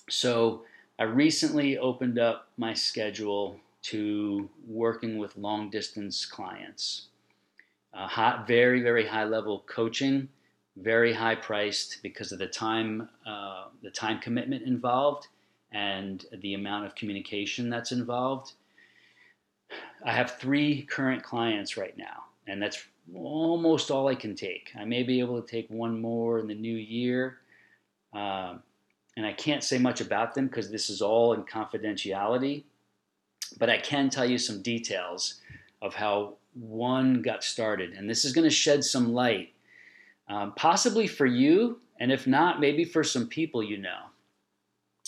So 0.09 0.63
I 0.99 1.05
recently 1.05 1.77
opened 1.77 2.19
up 2.19 2.49
my 2.57 2.73
schedule 2.73 3.61
to 3.83 4.49
working 4.67 5.19
with 5.19 5.37
long 5.37 5.71
distance 5.71 6.25
clients. 6.25 7.09
Uh, 7.95 8.43
very 8.47 8.81
very 8.81 9.07
high 9.07 9.25
level 9.25 9.65
coaching, 9.67 10.29
very 10.77 11.13
high 11.13 11.35
priced 11.35 12.03
because 12.03 12.33
of 12.33 12.39
the 12.39 12.47
time 12.47 13.09
uh, 13.27 13.65
the 13.83 13.91
time 13.91 14.19
commitment 14.19 14.63
involved 14.63 15.29
and 15.73 16.27
the 16.41 16.55
amount 16.55 16.87
of 16.87 16.95
communication 16.95 17.71
that's 17.71 17.93
involved. 17.93 18.53
I 20.05 20.13
have 20.13 20.39
three 20.39 20.83
current 20.83 21.23
clients 21.23 21.77
right 21.77 21.97
now 21.97 22.25
and 22.47 22.63
that's 22.63 22.85
almost 23.15 23.91
all 23.91 24.09
I 24.09 24.15
can 24.15 24.35
take. 24.35 24.71
I 24.79 24.85
may 24.85 25.03
be 25.03 25.21
able 25.21 25.41
to 25.41 25.49
take 25.49 25.69
one 25.71 26.01
more 26.01 26.39
in 26.39 26.47
the 26.47 26.55
new 26.55 26.77
year, 26.77 27.39
um, 28.13 28.63
and 29.17 29.27
I 29.27 29.33
can't 29.33 29.63
say 29.63 29.79
much 29.79 30.01
about 30.01 30.35
them 30.35 30.47
because 30.47 30.71
this 30.71 30.89
is 30.89 31.03
all 31.03 31.35
in 31.35 31.45
confidentiality. 31.45 32.65
But 33.59 33.71
I 33.71 33.79
can 33.79 34.11
tell 34.11 34.25
you 34.25 34.39
some 34.39 34.63
details 34.63 35.41
of 35.81 35.95
how 35.95 36.35
one 36.55 37.23
got 37.23 37.43
started. 37.45 37.93
And 37.93 38.09
this 38.09 38.25
is 38.25 38.33
going 38.33 38.49
to 38.49 38.55
shed 38.55 38.85
some 38.85 39.13
light, 39.13 39.53
um, 40.29 40.53
possibly 40.55 41.07
for 41.07 41.27
you, 41.27 41.81
and 41.99 42.13
if 42.13 42.27
not, 42.27 42.61
maybe 42.61 42.85
for 42.85 43.05
some 43.05 43.29
people 43.29 43.63
you 43.63 43.79
know. 43.79 44.01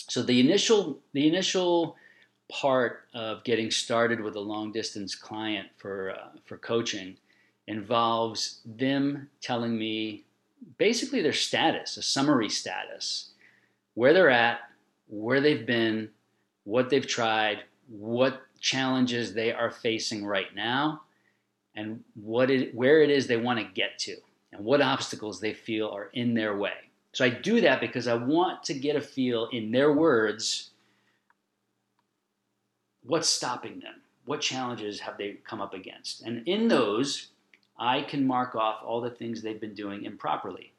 So 0.09 0.21
the 0.21 0.39
initial 0.39 0.99
the 1.13 1.27
initial 1.27 1.95
part 2.49 3.05
of 3.13 3.43
getting 3.43 3.71
started 3.71 4.21
with 4.21 4.35
a 4.35 4.39
long 4.39 4.71
distance 4.71 5.15
client 5.15 5.67
for 5.77 6.11
uh, 6.11 6.37
for 6.45 6.57
coaching 6.57 7.17
involves 7.67 8.61
them 8.65 9.29
telling 9.41 9.77
me 9.77 10.25
basically 10.77 11.21
their 11.21 11.33
status, 11.33 11.97
a 11.97 12.01
summary 12.01 12.49
status, 12.49 13.31
where 13.95 14.13
they're 14.13 14.29
at, 14.29 14.59
where 15.07 15.41
they've 15.41 15.65
been, 15.65 16.09
what 16.63 16.89
they've 16.89 17.07
tried, 17.07 17.63
what 17.87 18.41
challenges 18.59 19.33
they 19.33 19.51
are 19.51 19.71
facing 19.71 20.25
right 20.25 20.53
now, 20.55 21.01
and 21.75 22.03
what 22.15 22.49
it, 22.49 22.73
where 22.73 23.01
it 23.01 23.09
is 23.09 23.27
they 23.27 23.37
want 23.37 23.59
to 23.59 23.65
get 23.65 23.99
to, 23.99 24.15
and 24.51 24.63
what 24.63 24.81
obstacles 24.81 25.39
they 25.39 25.53
feel 25.53 25.89
are 25.89 26.09
in 26.13 26.33
their 26.33 26.55
way. 26.57 26.73
So 27.11 27.23
I 27.25 27.29
do 27.29 27.61
that 27.61 27.79
because 27.79 28.07
I 28.07 28.15
want 28.15 28.63
to 28.63 28.73
get 28.73 28.95
a 28.95 29.01
feel 29.01 29.47
in 29.51 29.71
their 29.71 29.93
words 29.93 30.71
what's 33.05 33.29
stopping 33.29 33.79
them? 33.79 34.01
What 34.25 34.41
challenges 34.41 34.99
have 35.01 35.17
they 35.17 35.37
come 35.47 35.61
up 35.61 35.73
against? 35.73 36.21
And 36.23 36.47
in 36.47 36.67
those, 36.67 37.27
I 37.77 38.01
can 38.01 38.25
mark 38.25 38.55
off 38.55 38.81
all 38.83 39.01
the 39.01 39.09
things 39.09 39.41
they've 39.41 39.61
been 39.61 39.75
doing 39.75 40.05
improperly, 40.05 40.73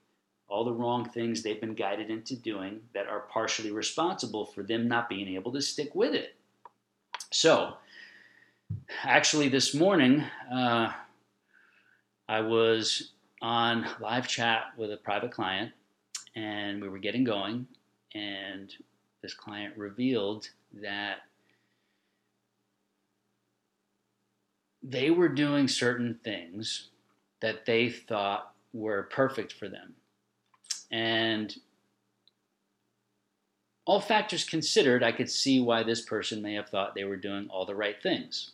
all 0.48 0.64
the 0.64 0.72
wrong 0.72 1.08
things 1.08 1.42
they've 1.42 1.60
been 1.60 1.74
guided 1.74 2.10
into 2.10 2.36
doing 2.36 2.80
that 2.94 3.06
are 3.06 3.20
partially 3.20 3.70
responsible 3.70 4.46
for 4.46 4.62
them 4.62 4.88
not 4.88 5.08
being 5.08 5.28
able 5.28 5.52
to 5.52 5.62
stick 5.62 5.94
with 5.94 6.14
it. 6.14 6.36
So, 7.32 7.74
actually, 9.02 9.48
this 9.48 9.74
morning, 9.74 10.22
uh, 10.52 10.92
I 12.28 12.40
was 12.40 13.10
on 13.42 13.86
live 14.00 14.28
chat 14.28 14.66
with 14.76 14.92
a 14.92 14.96
private 14.96 15.32
client, 15.32 15.72
and 16.36 16.80
we 16.80 16.88
were 16.88 16.98
getting 16.98 17.24
going, 17.24 17.66
and 18.14 18.72
this 19.22 19.34
client 19.34 19.76
revealed 19.76 20.48
that 20.74 21.18
they 24.82 25.10
were 25.10 25.28
doing 25.28 25.66
certain 25.66 26.20
things 26.22 26.90
that 27.40 27.66
they 27.66 27.90
thought 27.90 28.52
were 28.72 29.04
perfect 29.04 29.52
for 29.52 29.68
them. 29.68 29.94
And 30.92 31.54
all 33.87 34.01
factors 34.01 34.44
considered, 34.44 35.03
I 35.03 35.12
could 35.12 35.31
see 35.31 35.61
why 35.61 35.85
this 35.85 36.03
person 36.03 36.42
may 36.42 36.55
have 36.55 36.68
thought 36.68 36.94
they 36.94 37.05
were 37.05 37.16
doing 37.16 37.46
all 37.49 37.64
the 37.64 37.75
right 37.75 38.01
things. 38.03 38.51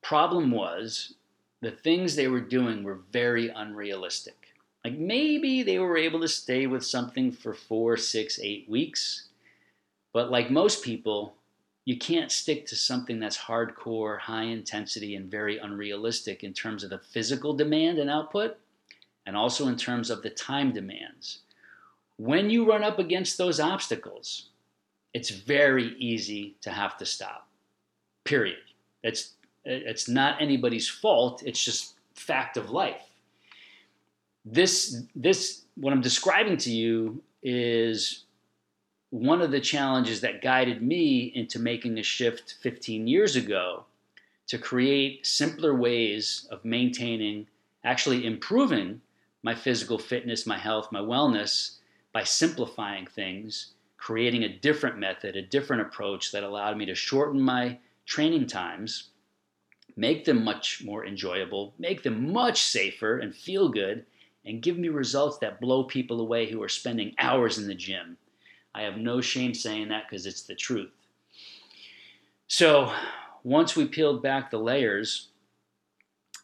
Problem 0.00 0.52
was, 0.52 1.14
the 1.60 1.72
things 1.72 2.14
they 2.14 2.28
were 2.28 2.40
doing 2.40 2.84
were 2.84 3.00
very 3.10 3.48
unrealistic. 3.48 4.36
Like 4.84 4.96
maybe 4.96 5.62
they 5.62 5.78
were 5.78 5.96
able 5.96 6.20
to 6.20 6.28
stay 6.28 6.66
with 6.66 6.84
something 6.84 7.32
for 7.32 7.54
four, 7.54 7.96
six, 7.96 8.38
eight 8.40 8.68
weeks, 8.68 9.28
but 10.12 10.30
like 10.30 10.50
most 10.50 10.84
people, 10.84 11.34
you 11.84 11.98
can't 11.98 12.30
stick 12.30 12.66
to 12.66 12.76
something 12.76 13.18
that's 13.18 13.36
hardcore, 13.36 14.20
high 14.20 14.44
intensity, 14.44 15.16
and 15.16 15.30
very 15.30 15.58
unrealistic 15.58 16.44
in 16.44 16.52
terms 16.52 16.84
of 16.84 16.90
the 16.90 16.98
physical 16.98 17.54
demand 17.54 17.98
and 17.98 18.08
output, 18.08 18.56
and 19.26 19.36
also 19.36 19.66
in 19.66 19.76
terms 19.76 20.10
of 20.10 20.22
the 20.22 20.30
time 20.30 20.72
demands. 20.72 21.40
When 22.16 22.50
you 22.50 22.68
run 22.68 22.84
up 22.84 22.98
against 22.98 23.38
those 23.38 23.58
obstacles, 23.58 24.50
it's 25.12 25.30
very 25.30 25.94
easy 25.98 26.56
to 26.60 26.70
have 26.70 26.96
to 26.98 27.06
stop. 27.06 27.48
Period. 28.24 28.58
It's 29.02 29.34
it's 29.64 30.08
not 30.08 30.40
anybody's 30.40 30.88
fault. 30.88 31.42
It's 31.44 31.64
just 31.64 31.94
fact 32.14 32.56
of 32.56 32.70
life. 32.70 33.02
This 34.44 35.02
this 35.14 35.62
what 35.76 35.92
I'm 35.92 36.00
describing 36.00 36.56
to 36.58 36.70
you 36.70 37.22
is 37.42 38.24
one 39.10 39.40
of 39.40 39.50
the 39.50 39.60
challenges 39.60 40.20
that 40.20 40.42
guided 40.42 40.82
me 40.82 41.32
into 41.34 41.58
making 41.58 41.98
a 41.98 42.02
shift 42.02 42.54
15 42.60 43.06
years 43.06 43.36
ago 43.36 43.84
to 44.48 44.58
create 44.58 45.24
simpler 45.24 45.74
ways 45.74 46.48
of 46.50 46.64
maintaining, 46.64 47.46
actually 47.84 48.26
improving 48.26 49.00
my 49.42 49.54
physical 49.54 49.98
fitness, 49.98 50.46
my 50.46 50.58
health, 50.58 50.90
my 50.90 51.00
wellness 51.00 51.76
by 52.14 52.24
simplifying 52.24 53.06
things, 53.06 53.74
creating 53.98 54.44
a 54.44 54.58
different 54.58 54.98
method, 54.98 55.36
a 55.36 55.42
different 55.42 55.82
approach 55.82 56.32
that 56.32 56.42
allowed 56.42 56.78
me 56.78 56.86
to 56.86 56.94
shorten 56.94 57.38
my 57.38 57.78
training 58.06 58.46
times, 58.46 59.10
make 59.96 60.24
them 60.24 60.42
much 60.42 60.82
more 60.82 61.04
enjoyable, 61.04 61.74
make 61.78 62.02
them 62.02 62.32
much 62.32 62.62
safer 62.62 63.18
and 63.18 63.36
feel 63.36 63.68
good, 63.68 64.06
and 64.46 64.62
give 64.62 64.78
me 64.78 64.88
results 64.88 65.36
that 65.38 65.60
blow 65.60 65.84
people 65.84 66.22
away 66.22 66.50
who 66.50 66.62
are 66.62 66.68
spending 66.70 67.14
hours 67.18 67.58
in 67.58 67.66
the 67.66 67.74
gym 67.74 68.16
I 68.74 68.82
have 68.82 68.96
no 68.96 69.20
shame 69.20 69.54
saying 69.54 69.88
that 69.88 70.08
because 70.08 70.26
it's 70.26 70.42
the 70.42 70.54
truth. 70.54 70.90
So 72.48 72.92
once 73.44 73.76
we 73.76 73.86
peeled 73.86 74.22
back 74.22 74.50
the 74.50 74.58
layers, 74.58 75.28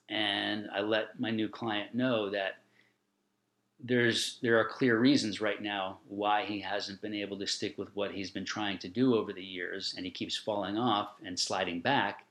and 0.08 0.68
I 0.72 0.80
let 0.80 1.18
my 1.18 1.30
new 1.30 1.48
client 1.48 1.94
know 1.94 2.30
that 2.30 2.59
there's 3.82 4.38
there 4.42 4.58
are 4.58 4.64
clear 4.64 4.98
reasons 4.98 5.40
right 5.40 5.62
now 5.62 5.98
why 6.08 6.44
he 6.44 6.60
hasn't 6.60 7.00
been 7.00 7.14
able 7.14 7.38
to 7.38 7.46
stick 7.46 7.78
with 7.78 7.94
what 7.94 8.12
he's 8.12 8.30
been 8.30 8.44
trying 8.44 8.78
to 8.78 8.88
do 8.88 9.14
over 9.14 9.32
the 9.32 9.42
years, 9.42 9.94
and 9.96 10.04
he 10.04 10.10
keeps 10.10 10.36
falling 10.36 10.76
off 10.76 11.10
and 11.24 11.38
sliding 11.38 11.80
back. 11.80 12.26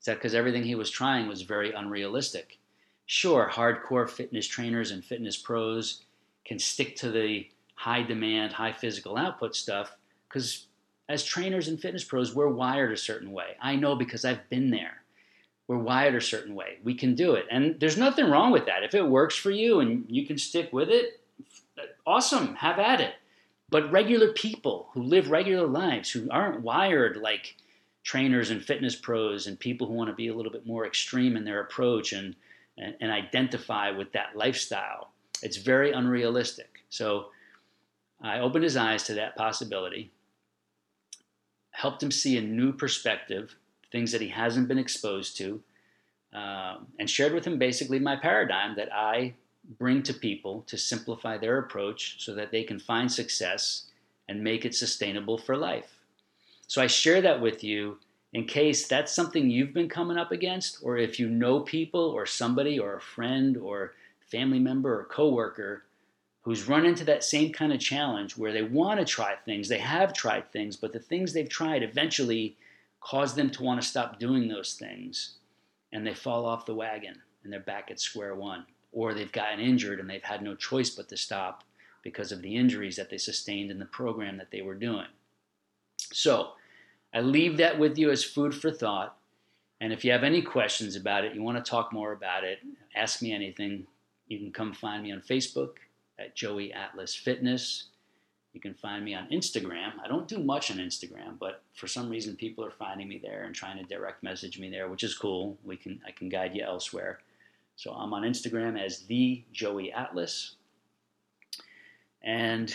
Is 0.00 0.06
that 0.06 0.14
because 0.14 0.34
everything 0.34 0.62
he 0.62 0.74
was 0.74 0.90
trying 0.90 1.28
was 1.28 1.42
very 1.42 1.72
unrealistic? 1.72 2.58
Sure, 3.06 3.50
hardcore 3.52 4.08
fitness 4.08 4.46
trainers 4.46 4.90
and 4.90 5.04
fitness 5.04 5.36
pros 5.36 6.02
can 6.44 6.58
stick 6.58 6.96
to 6.96 7.10
the 7.10 7.46
high 7.74 8.02
demand, 8.02 8.52
high 8.52 8.72
physical 8.72 9.16
output 9.16 9.54
stuff 9.54 9.96
because 10.28 10.66
as 11.08 11.22
trainers 11.24 11.68
and 11.68 11.80
fitness 11.80 12.04
pros, 12.04 12.34
we're 12.34 12.48
wired 12.48 12.92
a 12.92 12.96
certain 12.96 13.30
way. 13.30 13.56
I 13.60 13.76
know 13.76 13.94
because 13.94 14.24
I've 14.24 14.48
been 14.48 14.70
there. 14.70 15.03
We're 15.66 15.78
wired 15.78 16.14
a 16.14 16.20
certain 16.20 16.54
way. 16.54 16.78
We 16.82 16.94
can 16.94 17.14
do 17.14 17.34
it. 17.34 17.46
And 17.50 17.80
there's 17.80 17.96
nothing 17.96 18.30
wrong 18.30 18.52
with 18.52 18.66
that. 18.66 18.82
If 18.82 18.94
it 18.94 19.06
works 19.06 19.36
for 19.36 19.50
you 19.50 19.80
and 19.80 20.04
you 20.08 20.26
can 20.26 20.36
stick 20.36 20.72
with 20.72 20.90
it, 20.90 21.20
awesome, 22.06 22.56
have 22.56 22.78
at 22.78 23.00
it. 23.00 23.14
But 23.70 23.90
regular 23.90 24.32
people 24.32 24.88
who 24.92 25.02
live 25.02 25.30
regular 25.30 25.66
lives, 25.66 26.10
who 26.10 26.28
aren't 26.30 26.60
wired 26.60 27.16
like 27.16 27.56
trainers 28.04 28.50
and 28.50 28.62
fitness 28.62 28.94
pros 28.94 29.46
and 29.46 29.58
people 29.58 29.86
who 29.86 29.94
want 29.94 30.10
to 30.10 30.14
be 30.14 30.28
a 30.28 30.34
little 30.34 30.52
bit 30.52 30.66
more 30.66 30.86
extreme 30.86 31.36
in 31.36 31.44
their 31.44 31.60
approach 31.60 32.12
and, 32.12 32.36
and, 32.76 32.94
and 33.00 33.10
identify 33.10 33.90
with 33.90 34.12
that 34.12 34.36
lifestyle, 34.36 35.10
it's 35.42 35.56
very 35.56 35.92
unrealistic. 35.92 36.84
So 36.90 37.26
I 38.22 38.40
opened 38.40 38.64
his 38.64 38.76
eyes 38.76 39.04
to 39.04 39.14
that 39.14 39.36
possibility, 39.36 40.12
helped 41.70 42.02
him 42.02 42.10
see 42.10 42.36
a 42.36 42.42
new 42.42 42.72
perspective, 42.72 43.56
things 43.94 44.10
that 44.10 44.20
he 44.20 44.26
hasn't 44.26 44.66
been 44.66 44.76
exposed 44.76 45.36
to, 45.36 45.62
um, 46.32 46.88
and 46.98 47.08
shared 47.08 47.32
with 47.32 47.44
him 47.44 47.60
basically 47.60 48.00
my 48.00 48.16
paradigm 48.16 48.74
that 48.74 48.92
I 48.92 49.34
bring 49.78 50.02
to 50.02 50.12
people 50.12 50.64
to 50.66 50.76
simplify 50.76 51.38
their 51.38 51.58
approach 51.58 52.16
so 52.18 52.34
that 52.34 52.50
they 52.50 52.64
can 52.64 52.80
find 52.80 53.10
success 53.10 53.86
and 54.28 54.42
make 54.42 54.64
it 54.64 54.74
sustainable 54.74 55.38
for 55.38 55.56
life. 55.56 56.00
So 56.66 56.82
I 56.82 56.88
share 56.88 57.22
that 57.22 57.40
with 57.40 57.62
you 57.62 57.98
in 58.32 58.46
case 58.46 58.88
that's 58.88 59.12
something 59.12 59.48
you've 59.48 59.72
been 59.72 59.88
coming 59.88 60.16
up 60.16 60.32
against, 60.32 60.80
or 60.82 60.98
if 60.98 61.20
you 61.20 61.28
know 61.28 61.60
people 61.60 62.00
or 62.00 62.26
somebody 62.26 62.80
or 62.80 62.96
a 62.96 63.00
friend 63.00 63.56
or 63.56 63.92
family 64.26 64.58
member 64.58 64.92
or 64.98 65.04
coworker 65.04 65.84
who's 66.42 66.66
run 66.66 66.84
into 66.84 67.04
that 67.04 67.22
same 67.22 67.52
kind 67.52 67.72
of 67.72 67.78
challenge 67.78 68.36
where 68.36 68.52
they 68.52 68.62
want 68.62 68.98
to 68.98 69.06
try 69.06 69.36
things, 69.44 69.68
they 69.68 69.78
have 69.78 70.12
tried 70.12 70.50
things, 70.50 70.74
but 70.74 70.92
the 70.92 70.98
things 70.98 71.32
they've 71.32 71.48
tried 71.48 71.84
eventually 71.84 72.56
cause 73.04 73.34
them 73.34 73.50
to 73.50 73.62
want 73.62 73.80
to 73.80 73.86
stop 73.86 74.18
doing 74.18 74.48
those 74.48 74.74
things 74.74 75.34
and 75.92 76.06
they 76.06 76.14
fall 76.14 76.46
off 76.46 76.66
the 76.66 76.74
wagon 76.74 77.20
and 77.42 77.52
they're 77.52 77.60
back 77.60 77.90
at 77.90 78.00
square 78.00 78.34
one. 78.34 78.64
Or 78.92 79.12
they've 79.12 79.30
gotten 79.30 79.60
injured 79.60 80.00
and 80.00 80.08
they've 80.08 80.22
had 80.22 80.42
no 80.42 80.54
choice 80.54 80.90
but 80.90 81.08
to 81.08 81.16
stop 81.16 81.64
because 82.02 82.32
of 82.32 82.42
the 82.42 82.56
injuries 82.56 82.96
that 82.96 83.10
they 83.10 83.18
sustained 83.18 83.70
in 83.70 83.78
the 83.78 83.84
program 83.86 84.36
that 84.38 84.50
they 84.50 84.62
were 84.62 84.74
doing. 84.74 85.06
So, 86.12 86.52
I 87.12 87.20
leave 87.20 87.58
that 87.58 87.78
with 87.78 87.96
you 87.96 88.10
as 88.10 88.24
food 88.24 88.54
for 88.54 88.72
thought. 88.72 89.16
And 89.80 89.92
if 89.92 90.04
you 90.04 90.10
have 90.12 90.24
any 90.24 90.42
questions 90.42 90.96
about 90.96 91.24
it, 91.24 91.34
you 91.34 91.42
want 91.42 91.62
to 91.62 91.70
talk 91.70 91.92
more 91.92 92.12
about 92.12 92.44
it, 92.44 92.58
ask 92.96 93.22
me 93.22 93.32
anything, 93.32 93.86
you 94.28 94.38
can 94.38 94.52
come 94.52 94.72
find 94.72 95.02
me 95.02 95.12
on 95.12 95.20
Facebook 95.20 95.74
at 96.18 96.34
Joey 96.34 96.72
Atlas 96.72 97.14
Fitness. 97.14 97.84
You 98.54 98.60
can 98.60 98.74
find 98.74 99.04
me 99.04 99.14
on 99.14 99.28
Instagram. 99.30 99.92
I 100.02 100.06
don't 100.06 100.28
do 100.28 100.38
much 100.38 100.70
on 100.70 100.78
Instagram, 100.78 101.38
but 101.40 101.62
for 101.74 101.88
some 101.88 102.08
reason 102.08 102.36
people 102.36 102.64
are 102.64 102.70
finding 102.70 103.08
me 103.08 103.20
there 103.22 103.42
and 103.42 103.54
trying 103.54 103.76
to 103.78 103.84
direct 103.84 104.22
message 104.22 104.60
me 104.60 104.70
there, 104.70 104.88
which 104.88 105.02
is 105.02 105.14
cool. 105.14 105.58
We 105.64 105.76
can 105.76 106.00
I 106.06 106.12
can 106.12 106.28
guide 106.28 106.54
you 106.54 106.62
elsewhere. 106.62 107.18
So 107.74 107.90
I'm 107.92 108.14
on 108.14 108.22
Instagram 108.22 108.80
as 108.80 109.00
the 109.00 109.42
Joey 109.52 109.92
Atlas. 109.92 110.54
And 112.22 112.74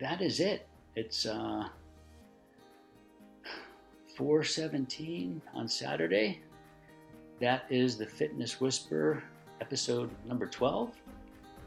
that 0.00 0.22
is 0.22 0.40
it. 0.40 0.66
It's 0.96 1.26
uh 1.26 1.68
417 4.16 5.42
on 5.54 5.68
Saturday. 5.68 6.40
that 7.40 7.64
is 7.68 7.98
the 7.98 8.06
Fitness 8.06 8.60
Whisper 8.60 9.22
episode 9.60 10.10
number 10.26 10.46
12. 10.46 10.90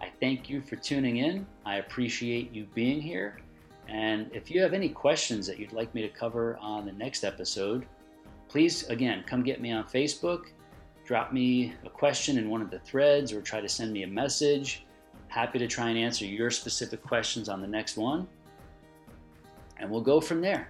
I 0.06 0.12
thank 0.20 0.52
you 0.52 0.62
for 0.62 0.76
tuning 0.76 1.18
in. 1.18 1.48
I 1.66 1.78
appreciate 1.78 2.54
you 2.54 2.68
being 2.76 3.02
here. 3.02 3.40
And 3.88 4.30
if 4.32 4.52
you 4.52 4.62
have 4.62 4.72
any 4.72 4.88
questions 4.88 5.48
that 5.48 5.58
you'd 5.58 5.74
like 5.74 5.96
me 5.96 6.04
to 6.04 6.10
cover 6.10 6.58
on 6.62 6.86
the 6.86 6.92
next 6.92 7.24
episode, 7.24 7.88
please, 8.48 8.88
again, 8.90 9.24
come 9.26 9.42
get 9.42 9.60
me 9.60 9.72
on 9.72 9.84
Facebook. 9.86 10.50
Drop 11.08 11.34
me 11.34 11.74
a 11.84 11.90
question 11.90 12.38
in 12.38 12.52
one 12.52 12.62
of 12.62 12.70
the 12.70 12.78
threads 12.80 13.34
or 13.34 13.42
try 13.42 13.60
to 13.60 13.68
send 13.68 13.92
me 13.92 14.04
a 14.04 14.08
message. 14.08 14.86
Happy 15.28 15.58
to 15.58 15.68
try 15.68 15.90
and 15.90 15.98
answer 15.98 16.24
your 16.24 16.52
specific 16.52 17.02
questions 17.02 17.50
on 17.50 17.60
the 17.60 17.68
next 17.68 17.98
one. 17.98 18.28
And 19.78 19.90
we'll 19.90 20.02
go 20.02 20.22
from 20.22 20.40
there. 20.40 20.70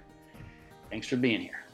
Thanks 0.89 1.07
for 1.07 1.17
being 1.17 1.41
here. 1.41 1.64